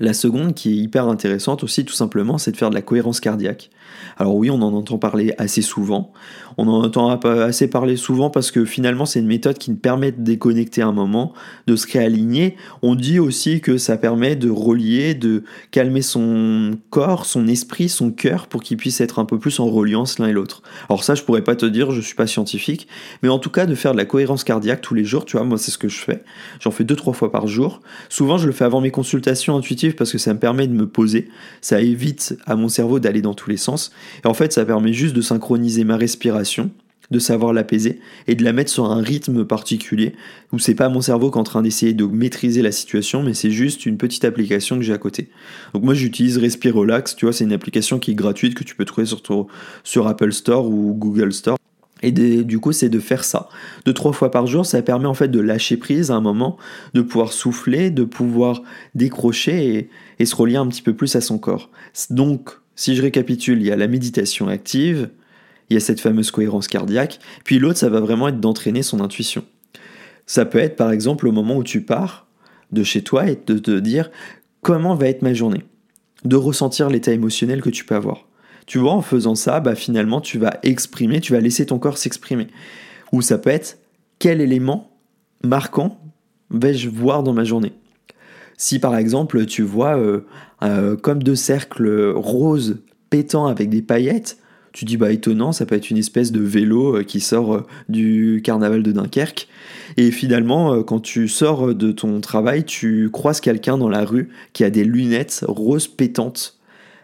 La 0.00 0.12
seconde, 0.12 0.54
qui 0.54 0.70
est 0.70 0.76
hyper 0.76 1.06
intéressante 1.06 1.62
aussi, 1.62 1.84
tout 1.84 1.94
simplement, 1.94 2.36
c'est 2.36 2.50
de 2.50 2.56
faire 2.56 2.70
de 2.70 2.74
la 2.74 2.82
cohérence 2.82 3.20
cardiaque. 3.20 3.70
Alors 4.16 4.34
oui, 4.34 4.50
on 4.50 4.60
en 4.60 4.74
entend 4.74 4.98
parler 4.98 5.34
assez 5.38 5.62
souvent. 5.62 6.12
On 6.56 6.66
en 6.66 6.84
entend 6.84 7.10
assez 7.10 7.68
parler 7.68 7.96
souvent 7.96 8.28
parce 8.30 8.50
que 8.50 8.64
finalement, 8.64 9.06
c'est 9.06 9.20
une 9.20 9.26
méthode 9.26 9.56
qui 9.58 9.72
permet 9.72 10.10
de 10.10 10.20
déconnecter 10.20 10.82
un 10.82 10.92
moment, 10.92 11.32
de 11.68 11.76
se 11.76 11.86
réaligner. 11.90 12.56
On 12.82 12.96
dit 12.96 13.20
aussi 13.20 13.60
que 13.60 13.78
ça 13.78 13.96
permet 13.96 14.34
de 14.34 14.50
relier, 14.50 15.14
de 15.14 15.44
calmer 15.70 16.02
son 16.02 16.72
corps, 16.90 17.24
son 17.24 17.46
esprit, 17.46 17.88
son 17.88 18.10
cœur 18.10 18.48
pour 18.48 18.62
qu'il 18.62 18.76
puisse 18.76 19.00
être 19.00 19.20
un 19.20 19.24
peu 19.24 19.38
plus 19.38 19.60
en 19.60 19.66
reliance 19.66 20.18
l'un 20.18 20.26
et 20.26 20.32
l'autre. 20.32 20.62
Alors 20.88 21.04
ça, 21.04 21.14
je 21.14 21.22
pourrais 21.22 21.42
pas 21.42 21.54
te 21.54 21.66
dire, 21.66 21.92
je 21.92 22.00
suis 22.00 22.16
pas 22.16 22.26
scientifique, 22.26 22.88
mais 23.22 23.28
en 23.28 23.38
tout 23.38 23.50
cas, 23.50 23.66
de 23.66 23.74
faire 23.74 23.92
de 23.92 23.98
la 23.98 24.06
cohérence 24.06 24.42
cardiaque 24.42 24.80
tous 24.80 24.94
les 24.94 25.04
jours, 25.04 25.24
tu 25.24 25.36
vois, 25.36 25.46
moi, 25.46 25.58
c'est 25.58 25.70
ce 25.70 25.78
que 25.78 25.88
je 25.88 25.98
fais. 25.98 26.24
J'en 26.58 26.72
fais 26.72 26.84
deux, 26.84 26.96
trois 26.96 27.12
fois 27.12 27.30
par 27.30 27.46
jour. 27.46 27.80
Souvent, 28.08 28.38
je 28.38 28.46
le 28.46 28.52
fais 28.52 28.64
avant 28.64 28.80
mes 28.80 28.90
consultations 28.90 29.56
intuitives 29.56 29.83
parce 29.92 30.12
que 30.12 30.18
ça 30.18 30.32
me 30.32 30.38
permet 30.38 30.66
de 30.66 30.72
me 30.72 30.86
poser. 30.86 31.28
Ça 31.60 31.80
évite 31.80 32.36
à 32.46 32.56
mon 32.56 32.68
cerveau 32.68 32.98
d'aller 32.98 33.22
dans 33.22 33.34
tous 33.34 33.50
les 33.50 33.56
sens. 33.56 33.92
Et 34.24 34.26
en 34.26 34.34
fait, 34.34 34.52
ça 34.52 34.64
permet 34.64 34.92
juste 34.92 35.14
de 35.14 35.20
synchroniser 35.20 35.84
ma 35.84 35.96
respiration, 35.96 36.70
de 37.10 37.18
savoir 37.18 37.52
l'apaiser 37.52 38.00
et 38.26 38.34
de 38.34 38.42
la 38.44 38.52
mettre 38.52 38.70
sur 38.70 38.86
un 38.86 39.02
rythme 39.02 39.44
particulier 39.44 40.14
où 40.52 40.58
c'est 40.58 40.74
pas 40.74 40.88
mon 40.88 41.00
cerveau 41.00 41.30
qui 41.30 41.36
est 41.36 41.40
en 41.40 41.44
train 41.44 41.62
d'essayer 41.62 41.92
de 41.92 42.04
maîtriser 42.04 42.62
la 42.62 42.72
situation, 42.72 43.22
mais 43.22 43.34
c'est 43.34 43.50
juste 43.50 43.86
une 43.86 43.98
petite 43.98 44.24
application 44.24 44.76
que 44.76 44.82
j'ai 44.82 44.94
à 44.94 44.98
côté. 44.98 45.28
Donc 45.74 45.82
moi 45.82 45.94
j'utilise 45.94 46.38
Respirolax, 46.38 47.16
tu 47.16 47.26
vois, 47.26 47.32
c'est 47.32 47.44
une 47.44 47.52
application 47.52 47.98
qui 47.98 48.12
est 48.12 48.14
gratuite 48.14 48.54
que 48.54 48.64
tu 48.64 48.74
peux 48.74 48.84
trouver 48.84 49.06
sur 49.84 50.06
Apple 50.06 50.32
Store 50.32 50.66
ou 50.66 50.94
Google 50.94 51.32
Store. 51.32 51.58
Et 52.04 52.12
du 52.12 52.58
coup, 52.58 52.72
c'est 52.72 52.90
de 52.90 52.98
faire 52.98 53.24
ça. 53.24 53.48
Deux, 53.86 53.94
trois 53.94 54.12
fois 54.12 54.30
par 54.30 54.46
jour, 54.46 54.66
ça 54.66 54.82
permet 54.82 55.06
en 55.06 55.14
fait 55.14 55.28
de 55.28 55.40
lâcher 55.40 55.76
prise 55.76 56.10
à 56.10 56.14
un 56.14 56.20
moment, 56.20 56.58
de 56.92 57.00
pouvoir 57.00 57.32
souffler, 57.32 57.90
de 57.90 58.04
pouvoir 58.04 58.62
décrocher 58.94 59.74
et, 59.74 59.90
et 60.18 60.26
se 60.26 60.36
relier 60.36 60.56
un 60.56 60.66
petit 60.66 60.82
peu 60.82 60.94
plus 60.94 61.16
à 61.16 61.20
son 61.20 61.38
corps. 61.38 61.70
Donc, 62.10 62.50
si 62.76 62.94
je 62.94 63.02
récapitule, 63.02 63.60
il 63.60 63.66
y 63.66 63.70
a 63.70 63.76
la 63.76 63.88
méditation 63.88 64.48
active, 64.48 65.08
il 65.70 65.74
y 65.74 65.76
a 65.76 65.80
cette 65.80 66.00
fameuse 66.00 66.30
cohérence 66.30 66.68
cardiaque, 66.68 67.20
puis 67.44 67.58
l'autre, 67.58 67.78
ça 67.78 67.88
va 67.88 68.00
vraiment 68.00 68.28
être 68.28 68.40
d'entraîner 68.40 68.82
son 68.82 69.00
intuition. 69.00 69.44
Ça 70.26 70.44
peut 70.44 70.58
être 70.58 70.76
par 70.76 70.90
exemple 70.90 71.26
au 71.26 71.32
moment 71.32 71.56
où 71.56 71.64
tu 71.64 71.82
pars 71.82 72.26
de 72.72 72.82
chez 72.82 73.02
toi 73.02 73.28
et 73.30 73.38
de 73.46 73.58
te 73.58 73.78
dire 73.78 74.10
comment 74.62 74.94
va 74.94 75.08
être 75.08 75.22
ma 75.22 75.34
journée, 75.34 75.64
de 76.24 76.36
ressentir 76.36 76.90
l'état 76.90 77.12
émotionnel 77.12 77.62
que 77.62 77.70
tu 77.70 77.84
peux 77.84 77.94
avoir. 77.94 78.26
Tu 78.66 78.78
vois, 78.78 78.92
en 78.92 79.02
faisant 79.02 79.34
ça, 79.34 79.60
bah, 79.60 79.74
finalement, 79.74 80.20
tu 80.20 80.38
vas 80.38 80.58
exprimer, 80.62 81.20
tu 81.20 81.32
vas 81.32 81.40
laisser 81.40 81.66
ton 81.66 81.78
corps 81.78 81.98
s'exprimer. 81.98 82.48
Ou 83.12 83.22
ça 83.22 83.38
peut 83.38 83.50
être 83.50 83.78
quel 84.18 84.40
élément 84.40 84.90
marquant 85.42 86.00
vais-je 86.50 86.88
voir 86.88 87.22
dans 87.22 87.32
ma 87.32 87.44
journée? 87.44 87.72
Si 88.56 88.78
par 88.78 88.96
exemple 88.96 89.46
tu 89.46 89.62
vois 89.62 89.98
euh, 89.98 90.20
euh, 90.62 90.96
comme 90.96 91.22
deux 91.22 91.34
cercles 91.34 92.12
roses 92.14 92.78
pétants 93.10 93.46
avec 93.46 93.68
des 93.68 93.82
paillettes, 93.82 94.38
tu 94.72 94.84
dis 94.84 94.96
bah 94.96 95.12
étonnant, 95.12 95.52
ça 95.52 95.66
peut 95.66 95.76
être 95.76 95.90
une 95.90 95.98
espèce 95.98 96.32
de 96.32 96.40
vélo 96.40 96.96
euh, 96.96 97.02
qui 97.04 97.20
sort 97.20 97.66
du 97.88 98.40
carnaval 98.42 98.82
de 98.82 98.92
Dunkerque. 98.92 99.48
Et 99.96 100.10
finalement, 100.10 100.82
quand 100.82 101.00
tu 101.00 101.28
sors 101.28 101.74
de 101.74 101.92
ton 101.92 102.20
travail, 102.20 102.64
tu 102.64 103.10
croises 103.12 103.40
quelqu'un 103.40 103.78
dans 103.78 103.88
la 103.88 104.04
rue 104.04 104.30
qui 104.52 104.64
a 104.64 104.70
des 104.70 104.84
lunettes 104.84 105.44
roses 105.46 105.86
pétantes 105.86 106.58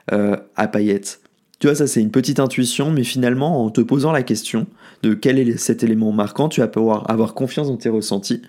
à 0.09 0.67
paillettes. 0.67 1.21
Tu 1.61 1.67
vois, 1.67 1.77
ça 1.77 1.87
c'est 1.87 2.01
une 2.01 2.11
petite 2.11 2.41
intuition, 2.41 2.91
mais 2.91 3.05
finalement, 3.05 3.63
en 3.63 3.71
te 3.71 3.83
posant 3.83 4.13
la 4.13 4.23
question 4.23 4.67
de 5.03 5.13
quel 5.13 5.39
est 5.39 5.59
cet 5.59 5.83
élément 5.83 6.11
marquant, 6.11 6.49
tu 6.49 6.63
vas 6.63 6.69
pouvoir 6.69 7.09
avoir 7.11 7.35
confiance 7.35 7.69
dans 7.69 7.77
tes 7.77 7.91
ressentis, 7.91 8.41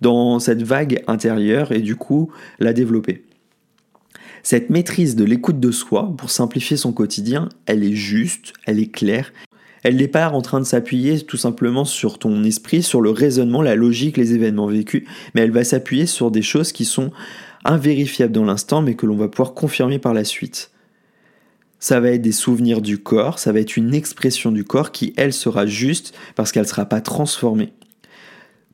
dans 0.00 0.40
cette 0.40 0.64
vague 0.64 1.04
intérieure 1.06 1.70
et 1.70 1.78
du 1.78 1.94
coup 1.94 2.32
la 2.58 2.72
développer. 2.72 3.22
Cette 4.42 4.68
maîtrise 4.68 5.14
de 5.14 5.24
l'écoute 5.24 5.60
de 5.60 5.70
soi, 5.70 6.12
pour 6.18 6.30
simplifier 6.30 6.76
son 6.76 6.92
quotidien, 6.92 7.48
elle 7.66 7.84
est 7.84 7.94
juste, 7.94 8.52
elle 8.64 8.80
est 8.80 8.90
claire. 8.90 9.32
Elle 9.84 9.96
n'est 9.96 10.08
pas 10.08 10.30
en 10.30 10.42
train 10.42 10.58
de 10.58 10.64
s'appuyer 10.64 11.20
tout 11.20 11.36
simplement 11.36 11.84
sur 11.84 12.18
ton 12.18 12.42
esprit, 12.42 12.82
sur 12.82 13.00
le 13.00 13.10
raisonnement, 13.10 13.62
la 13.62 13.76
logique, 13.76 14.16
les 14.16 14.34
événements 14.34 14.66
vécus, 14.66 15.04
mais 15.34 15.42
elle 15.42 15.52
va 15.52 15.62
s'appuyer 15.62 16.06
sur 16.06 16.32
des 16.32 16.42
choses 16.42 16.72
qui 16.72 16.84
sont 16.84 17.12
invérifiables 17.64 18.32
dans 18.32 18.44
l'instant, 18.44 18.82
mais 18.82 18.94
que 18.94 19.06
l'on 19.06 19.16
va 19.16 19.28
pouvoir 19.28 19.54
confirmer 19.54 20.00
par 20.00 20.14
la 20.14 20.24
suite 20.24 20.72
ça 21.78 22.00
va 22.00 22.10
être 22.10 22.22
des 22.22 22.32
souvenirs 22.32 22.80
du 22.80 22.98
corps, 22.98 23.38
ça 23.38 23.52
va 23.52 23.60
être 23.60 23.76
une 23.76 23.94
expression 23.94 24.50
du 24.50 24.64
corps 24.64 24.92
qui, 24.92 25.12
elle, 25.16 25.32
sera 25.32 25.66
juste 25.66 26.14
parce 26.34 26.52
qu'elle 26.52 26.64
ne 26.64 26.68
sera 26.68 26.86
pas 26.86 27.00
transformée. 27.00 27.72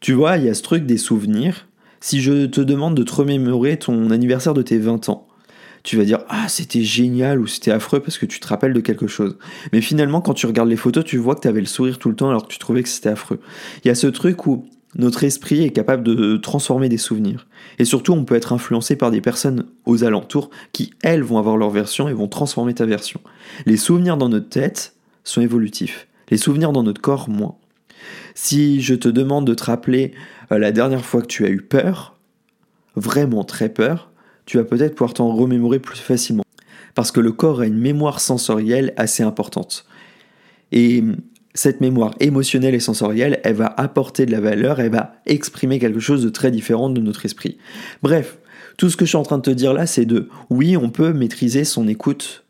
Tu 0.01 0.13
vois, 0.13 0.37
il 0.37 0.45
y 0.45 0.49
a 0.49 0.55
ce 0.55 0.63
truc 0.63 0.87
des 0.87 0.99
souvenirs. 0.99 1.69
Si 2.01 2.21
je 2.21 2.47
te 2.47 2.61
demande 2.61 2.97
de 2.97 3.03
te 3.03 3.13
remémorer 3.13 3.79
ton 3.79 4.11
anniversaire 4.11 4.55
de 4.55 4.63
tes 4.63 4.79
20 4.79 5.09
ans, 5.09 5.29
tu 5.83 5.97
vas 5.97 6.05
dire 6.05 6.21
Ah, 6.29 6.49
c'était 6.49 6.83
génial 6.83 7.41
ou 7.41 7.47
c'était 7.47 7.71
affreux 7.71 8.01
parce 8.01 8.19
que 8.19 8.27
tu 8.27 8.41
te 8.41 8.49
rappelles 8.49 8.73
de 8.73 8.81
quelque 8.81 9.07
chose. 9.07 9.37
Mais 9.73 9.81
finalement, 9.81 10.21
quand 10.21 10.35
tu 10.35 10.47
regardes 10.47 10.69
les 10.69 10.77
photos, 10.77 11.05
tu 11.05 11.19
vois 11.19 11.35
que 11.35 11.41
tu 11.41 11.49
avais 11.49 11.61
le 11.61 11.67
sourire 11.67 11.99
tout 11.99 12.09
le 12.09 12.17
temps 12.17 12.29
alors 12.29 12.47
que 12.47 12.53
tu 12.53 12.59
trouvais 12.59 12.83
que 12.83 12.89
c'était 12.89 13.11
affreux. 13.11 13.41
Il 13.85 13.89
y 13.89 13.91
a 13.91 13.95
ce 13.95 14.07
truc 14.09 14.47
où 14.47 14.67
notre 14.95 15.25
esprit 15.25 15.63
est 15.63 15.71
capable 15.71 16.03
de 16.03 16.37
transformer 16.37 16.89
des 16.89 16.99
souvenirs. 16.99 17.47
Et 17.79 17.85
surtout, 17.85 18.13
on 18.13 18.25
peut 18.25 18.35
être 18.35 18.53
influencé 18.53 18.97
par 18.97 19.11
des 19.11 19.21
personnes 19.23 19.67
aux 19.87 20.05
alentours 20.05 20.51
qui, 20.73 20.93
elles, 21.03 21.23
vont 21.23 21.39
avoir 21.39 21.57
leur 21.57 21.71
version 21.71 22.09
et 22.09 22.13
vont 22.13 22.29
transformer 22.29 22.75
ta 22.75 22.85
version. 22.85 23.21
Les 23.65 23.79
souvenirs 23.79 24.19
dans 24.19 24.29
notre 24.29 24.51
tête 24.51 24.95
sont 25.25 25.41
évolutifs. 25.41 26.09
Les 26.31 26.37
souvenirs 26.37 26.73
dans 26.73 26.83
notre 26.83 27.01
corps, 27.01 27.31
moins. 27.31 27.57
Si 28.35 28.83
je 28.83 28.95
te 28.95 29.09
demande 29.09 29.47
de 29.47 29.55
te 29.55 29.65
rappeler 29.65 30.13
euh, 30.51 30.59
la 30.59 30.73
dernière 30.73 31.05
fois 31.05 31.23
que 31.23 31.27
tu 31.27 31.47
as 31.47 31.51
eu 31.51 31.63
peur, 31.63 32.17
vraiment 32.97 33.45
très 33.45 33.69
peur, 33.69 34.11
tu 34.45 34.59
vas 34.59 34.65
peut-être 34.65 34.95
pouvoir 34.95 35.15
t'en 35.15 35.35
remémorer 35.35 35.79
plus 35.79 35.99
facilement. 35.99 36.45
Parce 36.95 37.11
que 37.11 37.21
le 37.21 37.33
corps 37.33 37.61
a 37.61 37.67
une 37.67 37.79
mémoire 37.79 38.21
sensorielle 38.21 38.93
assez 38.97 39.23
importante. 39.23 39.87
Et 40.73 41.03
cette 41.55 41.81
mémoire 41.81 42.15
émotionnelle 42.21 42.75
et 42.75 42.81
sensorielle, 42.81 43.41
elle 43.45 43.55
va 43.55 43.67
apporter 43.77 44.27
de 44.27 44.33
la 44.33 44.41
valeur, 44.41 44.81
elle 44.81 44.91
va 44.91 45.15
exprimer 45.27 45.79
quelque 45.79 46.01
chose 46.01 46.23
de 46.23 46.29
très 46.29 46.51
différent 46.51 46.89
de 46.91 47.01
notre 47.01 47.27
esprit. 47.27 47.59
Bref, 48.03 48.39
tout 48.79 48.89
ce 48.89 48.97
que 48.97 49.05
je 49.05 49.11
suis 49.11 49.19
en 49.19 49.23
train 49.23 49.39
de 49.39 49.43
te 49.43 49.51
dire 49.51 49.73
là, 49.73 49.87
c'est 49.87 50.07
de 50.07 50.29
oui, 50.51 50.77
on 50.77 50.91
peut 50.91 51.13
maîtriser 51.13 51.65
son 51.65 51.87
écoute 51.89 52.45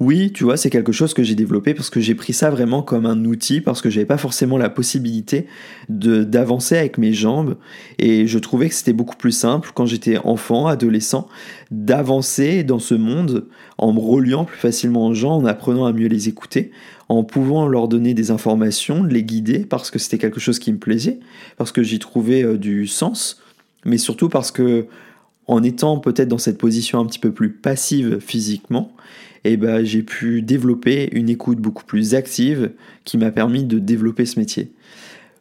Oui, 0.00 0.32
tu 0.32 0.44
vois, 0.44 0.56
c'est 0.56 0.70
quelque 0.70 0.92
chose 0.92 1.14
que 1.14 1.22
j'ai 1.22 1.34
développé 1.34 1.72
parce 1.72 1.88
que 1.88 2.00
j'ai 2.00 2.14
pris 2.14 2.32
ça 2.32 2.50
vraiment 2.50 2.82
comme 2.82 3.06
un 3.06 3.24
outil, 3.24 3.60
parce 3.60 3.80
que 3.80 3.90
j'avais 3.90 4.06
pas 4.06 4.18
forcément 4.18 4.58
la 4.58 4.68
possibilité 4.68 5.46
d'avancer 5.88 6.76
avec 6.76 6.98
mes 6.98 7.12
jambes, 7.12 7.56
et 7.98 8.26
je 8.26 8.38
trouvais 8.38 8.68
que 8.68 8.74
c'était 8.74 8.92
beaucoup 8.92 9.16
plus 9.16 9.32
simple 9.32 9.70
quand 9.74 9.86
j'étais 9.86 10.18
enfant, 10.18 10.66
adolescent, 10.66 11.28
d'avancer 11.70 12.64
dans 12.64 12.80
ce 12.80 12.94
monde 12.94 13.46
en 13.78 13.92
me 13.92 14.00
reliant 14.00 14.44
plus 14.44 14.58
facilement 14.58 15.06
aux 15.06 15.14
gens, 15.14 15.36
en 15.36 15.44
apprenant 15.46 15.86
à 15.86 15.92
mieux 15.92 16.08
les 16.08 16.28
écouter, 16.28 16.72
en 17.08 17.22
pouvant 17.22 17.68
leur 17.68 17.86
donner 17.86 18.14
des 18.14 18.30
informations, 18.30 19.04
les 19.04 19.22
guider, 19.22 19.60
parce 19.60 19.90
que 19.90 19.98
c'était 19.98 20.18
quelque 20.18 20.40
chose 20.40 20.58
qui 20.58 20.72
me 20.72 20.78
plaisait, 20.78 21.20
parce 21.56 21.70
que 21.70 21.82
j'y 21.82 21.98
trouvais 21.98 22.42
euh, 22.42 22.58
du 22.58 22.86
sens, 22.86 23.40
mais 23.84 23.98
surtout 23.98 24.28
parce 24.28 24.50
que 24.50 24.86
en 25.46 25.62
étant 25.62 25.98
peut-être 25.98 26.28
dans 26.28 26.38
cette 26.38 26.58
position 26.58 27.00
un 27.00 27.06
petit 27.06 27.18
peu 27.18 27.32
plus 27.32 27.50
passive 27.52 28.18
physiquement, 28.20 28.92
eh 29.44 29.56
ben, 29.56 29.84
j'ai 29.84 30.02
pu 30.02 30.42
développer 30.42 31.10
une 31.12 31.28
écoute 31.28 31.58
beaucoup 31.58 31.84
plus 31.84 32.14
active 32.14 32.72
qui 33.04 33.18
m'a 33.18 33.30
permis 33.30 33.64
de 33.64 33.78
développer 33.78 34.24
ce 34.24 34.38
métier. 34.38 34.72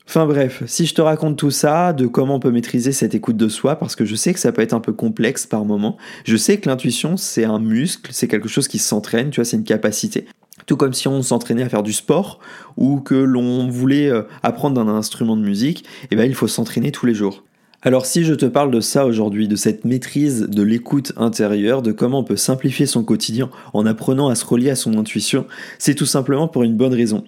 Enfin 0.06 0.26
bref, 0.26 0.64
si 0.66 0.86
je 0.86 0.94
te 0.94 1.02
raconte 1.02 1.38
tout 1.38 1.52
ça, 1.52 1.94
de 1.94 2.08
comment 2.08 2.36
on 2.36 2.40
peut 2.40 2.52
maîtriser 2.52 2.92
cette 2.92 3.16
écoute 3.16 3.38
de 3.38 3.48
soi, 3.48 3.78
parce 3.78 3.96
que 3.96 4.04
je 4.04 4.16
sais 4.16 4.34
que 4.34 4.40
ça 4.40 4.52
peut 4.52 4.62
être 4.62 4.74
un 4.74 4.82
peu 4.82 4.92
complexe 4.92 5.46
par 5.46 5.64
moment, 5.64 5.98
je 6.26 6.36
sais 6.36 6.60
que 6.60 6.68
l'intuition 6.68 7.16
c'est 7.16 7.46
un 7.46 7.60
muscle, 7.60 8.12
c'est 8.12 8.28
quelque 8.28 8.50
chose 8.50 8.68
qui 8.68 8.80
s'entraîne, 8.80 9.30
tu 9.30 9.38
vois, 9.38 9.46
c'est 9.46 9.56
une 9.56 9.64
capacité. 9.64 10.26
Tout 10.66 10.76
comme 10.76 10.94
si 10.94 11.08
on 11.08 11.22
s'entraînait 11.22 11.64
à 11.64 11.70
faire 11.70 11.84
du 11.84 11.94
sport 11.94 12.40
ou 12.76 13.00
que 13.00 13.16
l'on 13.16 13.70
voulait 13.70 14.10
euh, 14.10 14.24
apprendre 14.44 14.80
un 14.80 14.88
instrument 14.88 15.38
de 15.38 15.42
musique, 15.42 15.86
eh 16.12 16.16
ben, 16.16 16.26
il 16.26 16.36
faut 16.36 16.48
s'entraîner 16.48 16.92
tous 16.92 17.06
les 17.06 17.14
jours. 17.14 17.44
Alors 17.86 18.06
si 18.06 18.24
je 18.24 18.34
te 18.34 18.46
parle 18.46 18.72
de 18.72 18.80
ça 18.80 19.06
aujourd'hui, 19.06 19.50
de 19.50 19.58
cette 19.58 19.84
maîtrise 19.84 20.44
de 20.44 20.64
l'écoute 20.64 21.12
intérieure, 21.18 21.82
de 21.82 21.92
comment 21.92 22.20
on 22.20 22.24
peut 22.24 22.38
simplifier 22.38 22.86
son 22.86 23.04
quotidien 23.04 23.50
en 23.74 23.86
apprenant 23.86 24.30
à 24.30 24.36
se 24.36 24.46
relier 24.46 24.70
à 24.70 24.78
son 24.78 24.98
intuition, 24.98 25.46
c'est 25.80 25.94
tout 25.94 26.06
simplement 26.06 26.48
pour 26.48 26.64
une 26.64 26.78
bonne 26.78 26.94
raison. 26.94 27.26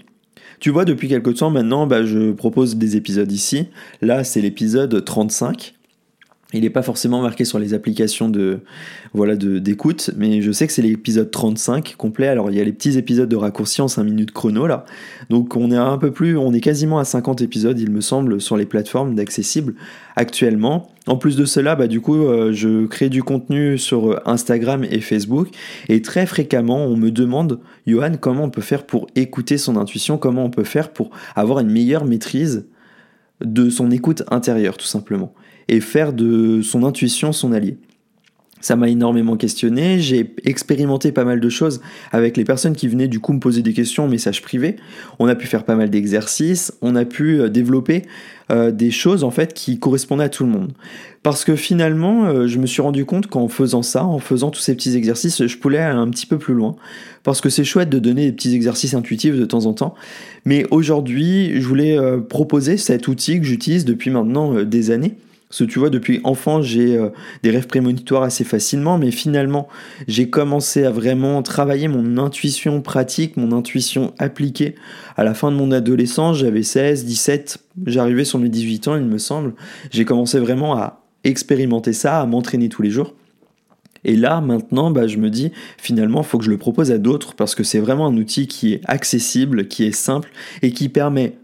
Tu 0.62 0.70
vois, 0.70 0.86
depuis 0.86 1.10
quelque 1.10 1.32
temps 1.32 1.50
maintenant, 1.50 1.88
bah, 1.88 2.06
je 2.06 2.32
propose 2.32 2.78
des 2.78 2.96
épisodes 2.96 3.30
ici. 3.30 3.68
Là, 4.02 4.24
c'est 4.24 4.40
l'épisode 4.40 5.04
35. 5.04 5.74
Il 6.56 6.62
n'est 6.62 6.70
pas 6.70 6.84
forcément 6.84 7.22
marqué 7.22 7.44
sur 7.44 7.60
les 7.60 7.74
applications 7.74 8.30
de 8.30 8.60
voilà 9.14 9.36
d'écoute, 9.36 10.12
mais 10.16 10.42
je 10.42 10.54
sais 10.54 10.66
que 10.68 10.72
c'est 10.72 10.82
l'épisode 10.82 11.30
35 11.30 11.96
complet. 11.98 12.28
Alors 12.28 12.50
il 12.50 12.56
y 12.56 12.62
a 12.62 12.64
les 12.64 12.72
petits 12.72 12.98
épisodes 12.98 13.28
de 13.28 13.36
raccourci 13.36 13.82
en 13.82 13.90
5 13.90 14.06
minutes 14.06 14.32
chrono 14.32 14.66
là. 14.66 14.86
Donc 15.30 15.58
on 15.58 15.70
est 15.70 15.78
un 15.78 15.98
peu 15.98 16.12
plus, 16.12 16.38
on 16.38 16.54
est 16.54 16.62
quasiment 16.62 16.98
à 16.98 17.04
50 17.04 17.42
épisodes, 17.42 17.78
il 17.78 17.92
me 17.92 18.00
semble, 18.00 18.40
sur 18.40 18.56
les 18.56 18.66
plateformes 18.66 19.16
d'accessibles 19.16 19.76
actuellement. 20.16 20.88
En 21.08 21.18
plus 21.18 21.36
de 21.36 21.44
cela, 21.44 21.76
bah, 21.76 21.88
du 21.88 22.00
coup, 22.00 22.24
euh, 22.24 22.54
je 22.54 22.86
crée 22.88 23.10
du 23.10 23.22
contenu 23.22 23.78
sur 23.78 24.14
euh, 24.14 24.20
Instagram 24.26 24.86
et 24.90 25.02
Facebook. 25.02 25.50
Et 25.90 26.02
très 26.02 26.26
fréquemment, 26.26 26.86
on 26.86 26.96
me 26.96 27.12
demande, 27.12 27.60
Johan, 27.86 28.14
comment 28.20 28.46
on 28.46 28.50
peut 28.50 28.62
faire 28.62 28.86
pour 28.86 29.08
écouter 29.16 29.58
son 29.58 29.76
intuition, 29.76 30.18
comment 30.18 30.46
on 30.46 30.50
peut 30.50 30.64
faire 30.64 30.94
pour 30.94 31.12
avoir 31.36 31.60
une 31.60 31.70
meilleure 31.70 32.06
maîtrise 32.06 32.66
de 33.44 33.70
son 33.70 33.92
écoute 33.92 34.24
intérieure, 34.32 34.78
tout 34.78 34.86
simplement? 34.86 35.34
Et 35.68 35.80
faire 35.80 36.14
de 36.14 36.62
son 36.62 36.84
intuition 36.84 37.32
son 37.32 37.52
allié. 37.52 37.78
Ça 38.66 38.76
m'a 38.76 38.90
énormément 38.90 39.38
questionné, 39.38 40.00
j'ai 40.00 40.34
expérimenté 40.44 41.12
pas 41.12 41.24
mal 41.24 41.40
de 41.40 41.50
choses 41.50 41.82
avec 42.12 42.36
les 42.36 42.44
personnes 42.44 42.76
qui 42.76 42.88
venaient 42.88 43.08
du 43.08 43.20
coup 43.20 43.32
me 43.32 43.40
poser 43.40 43.62
des 43.62 43.74
questions 43.74 44.06
en 44.06 44.08
message 44.08 44.42
privé. 44.42 44.78
On 45.20 45.28
a 45.28 45.36
pu 45.36 45.46
faire 45.46 45.66
pas 45.66 45.76
mal 45.76 45.92
d'exercices, 45.92 46.74
on 46.82 46.96
a 46.96 47.06
pu 47.06 47.42
euh, 47.42 47.48
développer 47.48 48.02
euh, 48.52 48.72
des 48.72 48.90
choses 48.90 49.24
en 49.24 49.30
fait 49.30 49.54
qui 49.54 49.78
correspondaient 49.78 50.24
à 50.24 50.30
tout 50.30 50.46
le 50.46 50.50
monde. 50.50 50.72
Parce 51.22 51.46
que 51.46 51.56
finalement, 51.56 52.26
euh, 52.26 52.48
je 52.48 52.58
me 52.58 52.66
suis 52.66 52.82
rendu 52.82 53.06
compte 53.06 53.28
qu'en 53.28 53.50
faisant 53.50 53.84
ça, 53.84 54.04
en 54.04 54.18
faisant 54.18 54.50
tous 54.50 54.62
ces 54.62 54.74
petits 54.74 54.96
exercices, 54.96 55.46
je 55.46 55.58
pouvais 55.58 55.78
aller 55.78 56.00
un 56.00 56.10
petit 56.10 56.26
peu 56.26 56.40
plus 56.40 56.56
loin. 56.56 56.76
Parce 57.22 57.42
que 57.42 57.50
c'est 57.52 57.66
chouette 57.66 57.92
de 57.92 58.00
donner 58.00 58.26
des 58.26 58.32
petits 58.32 58.56
exercices 58.56 58.96
intuitifs 58.96 59.36
de 59.36 59.46
temps 59.46 59.68
en 59.68 59.74
temps. 59.74 59.94
Mais 60.44 60.66
aujourd'hui, 60.72 61.62
je 61.62 61.68
voulais 61.68 62.00
proposer 62.30 62.78
cet 62.78 63.08
outil 63.08 63.40
que 63.40 63.46
j'utilise 63.46 63.86
depuis 63.86 64.10
maintenant 64.10 64.64
des 64.64 64.90
années 64.90 65.18
parce 65.50 65.60
que 65.60 65.64
tu 65.66 65.80
vois, 65.80 65.90
depuis 65.90 66.22
enfant, 66.24 66.62
j'ai 66.62 66.98
euh, 66.98 67.10
des 67.44 67.52
rêves 67.52 67.68
prémonitoires 67.68 68.24
assez 68.24 68.44
facilement, 68.44 68.98
mais 68.98 69.12
finalement, 69.12 69.68
j'ai 70.08 70.30
commencé 70.30 70.84
à 70.84 70.92
vraiment 70.92 71.44
travailler 71.44 71.88
mon 71.88 72.18
intuition 72.18 72.82
pratique, 72.82 73.38
mon 73.38 73.52
intuition 73.52 74.14
appliquée. 74.18 74.76
À 75.16 75.24
la 75.24 75.34
fin 75.34 75.52
de 75.52 75.56
mon 75.56 75.72
adolescence, 75.72 76.38
j'avais 76.38 76.64
16, 76.64 77.06
17, 77.06 77.60
j'arrivais 77.86 78.26
sur 78.26 78.40
mes 78.40 78.50
18 78.50 78.88
ans, 78.88 78.96
il 78.96 79.04
me 79.04 79.20
semble. 79.20 79.54
J'ai 79.92 80.04
commencé 80.04 80.40
vraiment 80.40 80.76
à 80.76 81.04
expérimenter 81.24 81.94
ça, 81.94 82.20
à 82.20 82.26
m'entraîner 82.26 82.68
tous 82.68 82.82
les 82.82 82.90
jours. 82.90 83.14
Et 84.04 84.16
là, 84.16 84.42
maintenant, 84.42 84.92
bah, 84.92 85.08
je 85.08 85.18
me 85.18 85.30
dis, 85.30 85.52
finalement, 85.78 86.22
il 86.22 86.26
faut 86.26 86.38
que 86.38 86.46
je 86.46 86.52
le 86.52 86.58
propose 86.58 86.92
à 86.92 86.98
d'autres 86.98 87.34
parce 87.34 87.56
que 87.56 87.64
c'est 87.64 87.80
vraiment 87.80 88.08
un 88.08 88.18
outil 88.18 88.48
qui 88.48 88.74
est 88.74 88.82
accessible, 88.86 89.68
qui 89.68 89.84
est 89.84 89.96
simple 89.96 90.32
et 90.62 90.72
qui 90.72 90.90
permet 90.90 91.38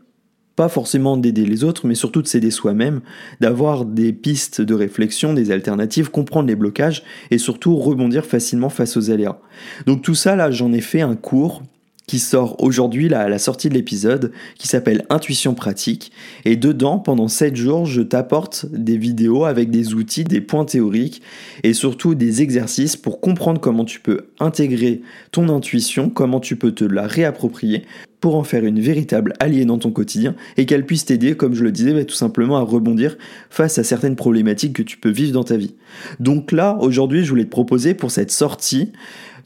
pas 0.56 0.70
forcément 0.70 1.18
d'aider 1.18 1.46
les 1.46 1.64
autres, 1.64 1.88
mais 1.88 1.96
surtout 1.96 2.22
de 2.22 2.28
s'aider 2.28 2.52
soi-même, 2.52 3.02
d'avoir 3.40 3.86
des 3.86 4.14
pistes 4.14 4.62
de 4.62 4.74
réflexion, 4.74 5.34
des 5.34 5.52
alternatives, 5.52 6.12
comprendre 6.12 6.48
les 6.48 6.56
blocages 6.56 7.04
et 7.32 7.38
surtout 7.38 7.76
rebondir 7.78 8.26
facilement 8.26 8.70
face 8.70 8.98
aux 8.98 9.12
aléas. 9.12 9.40
Donc 9.86 10.02
tout 10.02 10.16
ça, 10.16 10.36
là, 10.36 10.52
j'en 10.52 10.74
ai 10.74 10.82
fait 10.82 11.02
un 11.02 11.16
cours 11.16 11.64
qui 12.12 12.20
sort 12.20 12.62
aujourd'hui 12.62 13.14
à 13.14 13.30
la 13.30 13.40
sortie 13.40 13.70
de 13.70 13.74
l'épisode, 13.74 14.34
qui 14.58 14.68
s'appelle 14.68 15.06
Intuition 15.10 15.54
pratique. 15.54 16.12
Et 16.44 16.58
dedans, 16.58 17.00
pendant 17.00 17.30
7 17.30 17.56
jours, 17.56 17.86
je 17.86 18.02
t'apporte 18.02 18.66
des 18.70 18.98
vidéos 18.98 19.46
avec 19.46 19.72
des 19.72 19.94
outils, 19.94 20.26
des 20.26 20.42
points 20.42 20.66
théoriques 20.66 21.22
et 21.64 21.72
surtout 21.72 22.14
des 22.14 22.42
exercices 22.42 22.98
pour 22.98 23.22
comprendre 23.22 23.62
comment 23.62 23.86
tu 23.86 24.02
peux 24.02 24.26
intégrer 24.42 25.04
ton 25.32 25.48
intuition, 25.48 26.10
comment 26.10 26.42
tu 26.42 26.58
peux 26.58 26.74
te 26.74 26.84
la 26.84 27.08
réapproprier 27.08 27.86
pour 28.20 28.36
en 28.36 28.44
faire 28.44 28.66
une 28.66 28.80
véritable 28.80 29.34
alliée 29.40 29.66
dans 29.66 29.80
ton 29.80 29.92
quotidien 29.92 30.36
et 30.58 30.66
qu'elle 30.66 30.86
puisse 30.86 31.06
t'aider, 31.06 31.36
comme 31.36 31.56
je 31.56 31.64
le 31.64 31.72
disais, 31.72 31.94
bah, 31.94 32.06
tout 32.06 32.14
simplement 32.14 32.58
à 32.58 32.62
rebondir 32.62 33.18
face 33.50 33.80
à 33.80 33.84
certaines 33.84 34.16
problématiques 34.16 34.74
que 34.74 34.84
tu 34.84 34.98
peux 34.98 35.10
vivre 35.10 35.32
dans 35.32 35.44
ta 35.44 35.58
vie. 35.58 35.76
Donc 36.20 36.52
là, 36.52 36.78
aujourd'hui, 36.82 37.24
je 37.24 37.30
voulais 37.30 37.46
te 37.46 37.50
proposer 37.50 37.94
pour 37.94 38.12
cette 38.12 38.32
sortie 38.32 38.92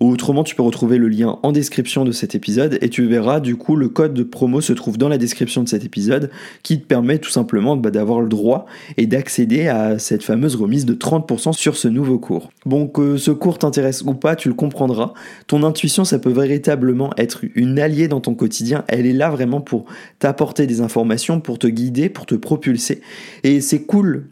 Ou 0.00 0.10
autrement, 0.10 0.44
tu 0.44 0.54
peux 0.54 0.62
retrouver 0.62 0.98
le 0.98 1.08
lien 1.08 1.38
en 1.42 1.52
description 1.52 2.04
de 2.04 2.12
cet 2.12 2.34
épisode 2.34 2.78
et 2.80 2.90
tu 2.90 3.06
verras 3.06 3.40
du 3.40 3.56
coup 3.56 3.76
le 3.76 3.88
code 3.88 4.14
de 4.14 4.22
promo 4.22 4.60
se 4.60 4.72
trouve 4.72 4.98
dans 4.98 5.08
la 5.08 5.18
description 5.18 5.62
de 5.62 5.68
cet 5.68 5.84
épisode 5.84 6.30
qui 6.62 6.80
te 6.80 6.86
permet 6.86 7.18
tout 7.18 7.30
simplement 7.30 7.76
bah, 7.76 7.90
d'avoir 7.90 8.20
le 8.20 8.28
droit 8.28 8.66
et 8.96 9.06
d'accéder 9.06 9.68
à 9.68 9.98
cette 9.98 10.22
fameuse 10.22 10.56
remise 10.56 10.84
de 10.84 10.94
30% 10.94 11.52
sur 11.52 11.76
ce 11.76 11.88
nouveau 11.88 12.18
cours. 12.18 12.50
Bon, 12.66 12.86
que 12.86 13.16
ce 13.16 13.30
cours 13.30 13.58
t'intéresse 13.58 14.02
ou 14.02 14.14
pas, 14.14 14.36
tu 14.36 14.48
le 14.48 14.54
comprendras. 14.54 15.14
Ton 15.46 15.62
intuition, 15.62 16.04
ça 16.04 16.18
peut 16.18 16.30
véritablement 16.30 17.10
être 17.16 17.44
une 17.54 17.78
alliée 17.78 18.08
dans 18.08 18.20
ton 18.20 18.34
quotidien. 18.34 18.84
Elle 18.88 19.06
est 19.06 19.12
là 19.12 19.30
vraiment 19.30 19.60
pour 19.60 19.86
t'apporter 20.18 20.66
des 20.66 20.80
informations, 20.80 21.40
pour 21.40 21.58
te 21.58 21.66
guider, 21.66 22.08
pour 22.08 22.26
te 22.26 22.34
propulser. 22.34 23.00
Et 23.44 23.60
c'est 23.60 23.82
cool 23.82 24.28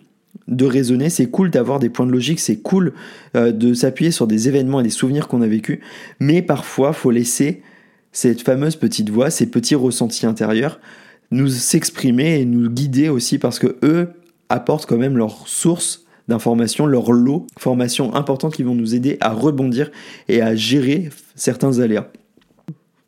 de 0.48 0.64
raisonner, 0.66 1.10
c'est 1.10 1.26
cool 1.26 1.50
d'avoir 1.50 1.78
des 1.78 1.88
points 1.88 2.06
de 2.06 2.12
logique, 2.12 2.40
c'est 2.40 2.56
cool 2.56 2.92
euh, 3.36 3.52
de 3.52 3.72
s'appuyer 3.74 4.10
sur 4.10 4.26
des 4.26 4.48
événements 4.48 4.80
et 4.80 4.82
des 4.82 4.90
souvenirs 4.90 5.28
qu'on 5.28 5.42
a 5.42 5.46
vécus, 5.46 5.78
mais 6.20 6.42
parfois 6.42 6.92
faut 6.92 7.10
laisser 7.10 7.62
cette 8.12 8.42
fameuse 8.42 8.76
petite 8.76 9.10
voix, 9.10 9.30
ces 9.30 9.46
petits 9.46 9.74
ressentis 9.74 10.26
intérieurs, 10.26 10.80
nous 11.30 11.48
s'exprimer 11.48 12.40
et 12.40 12.44
nous 12.44 12.70
guider 12.70 13.08
aussi 13.08 13.38
parce 13.38 13.58
que 13.58 13.76
eux 13.82 14.10
apportent 14.48 14.86
quand 14.86 14.98
même 14.98 15.16
leur 15.16 15.48
source 15.48 16.04
d'informations, 16.28 16.86
leur 16.86 17.12
lot, 17.12 17.46
d'informations 17.56 18.14
importantes 18.14 18.54
qui 18.54 18.62
vont 18.62 18.74
nous 18.74 18.94
aider 18.94 19.16
à 19.20 19.32
rebondir 19.32 19.90
et 20.28 20.42
à 20.42 20.54
gérer 20.54 21.10
certains 21.34 21.80
aléas. 21.80 22.08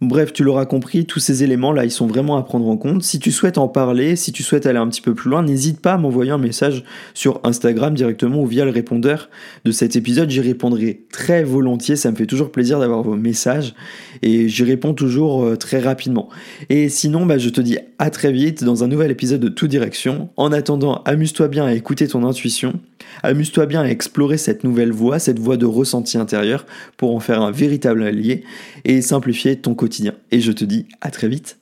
Bref, 0.03 0.35
tu 0.35 0.45
l'auras 0.45 0.67
compris, 0.67 1.07
tous 1.07 1.21
ces 1.21 1.43
éléments-là, 1.43 1.87
ils 1.87 1.91
sont 1.91 2.07
vraiment 2.07 2.37
à 2.37 2.43
prendre 2.43 2.69
en 2.69 2.77
compte. 2.77 3.03
Si 3.03 3.19
tu 3.19 3.33
souhaites 3.33 3.57
en 3.57 3.67
parler, 3.67 4.15
si 4.15 4.31
tu 4.31 4.43
souhaites 4.43 4.67
aller 4.67 4.79
un 4.79 4.89
petit 4.89 5.01
peu 5.01 5.15
plus 5.15 5.31
loin, 5.31 5.43
n'hésite 5.43 5.81
pas 5.81 5.95
à 5.95 5.97
m'envoyer 5.97 6.33
un 6.33 6.39
message 6.39 6.85
sur 7.15 7.41
Instagram 7.45 7.95
directement 7.95 8.43
ou 8.43 8.47
via 8.47 8.67
le 8.67 8.71
répondeur 8.71 9.31
de 9.65 9.71
cet 9.71 9.97
épisode. 9.97 10.29
J'y 10.29 10.43
répondrai 10.43 11.07
très 11.11 11.45
volontiers, 11.45 11.97
ça 11.97 12.11
me 12.11 12.17
fait 12.17 12.27
toujours 12.27 12.53
plaisir 12.53 12.79
d'avoir 12.79 13.03
vos 13.03 13.17
messages 13.17 13.75
et 14.21 14.51
j'y 14.51 14.65
réponds 14.65 14.93
toujours 14.93 15.45
euh, 15.45 15.57
très 15.57 15.81
rapidement. 15.81 16.29
Et 16.69 16.91
sinon, 16.91 17.25
bah, 17.25 17.39
je 17.39 17.49
te 17.49 17.63
dis 17.63 17.79
à 17.99 18.11
très 18.11 18.33
vite 18.33 18.65
dans 18.65 18.85
un 18.85 18.89
nouvel 18.89 19.11
épisode 19.11 19.41
de 19.41 19.49
Tout 19.49 19.67
Direction. 19.67 20.29
En 20.37 20.53
attendant, 20.53 21.01
amuse-toi 21.07 21.49
bien 21.49 21.65
à 21.65 21.73
écouter 21.73 22.07
ton 22.07 22.23
intuition, 22.27 22.81
amuse-toi 23.23 23.65
bien 23.65 23.81
à 23.81 23.89
explorer 23.89 24.37
cette 24.37 24.63
nouvelle 24.63 24.93
voie, 24.93 25.19
cette 25.19 25.39
voie 25.39 25.57
de 25.57 25.65
ressenti 25.65 26.19
intérieur 26.19 26.67
pour 26.99 27.17
en 27.17 27.21
faire 27.21 27.41
un 27.41 27.51
véritable 27.51 28.03
allié 28.03 28.45
et 28.85 29.01
simplifier 29.01 29.57
ton 29.57 29.75
Et 30.31 30.41
je 30.41 30.53
te 30.53 30.65
dis 30.65 30.87
à 31.01 31.11
très 31.11 31.29
vite. 31.29 31.59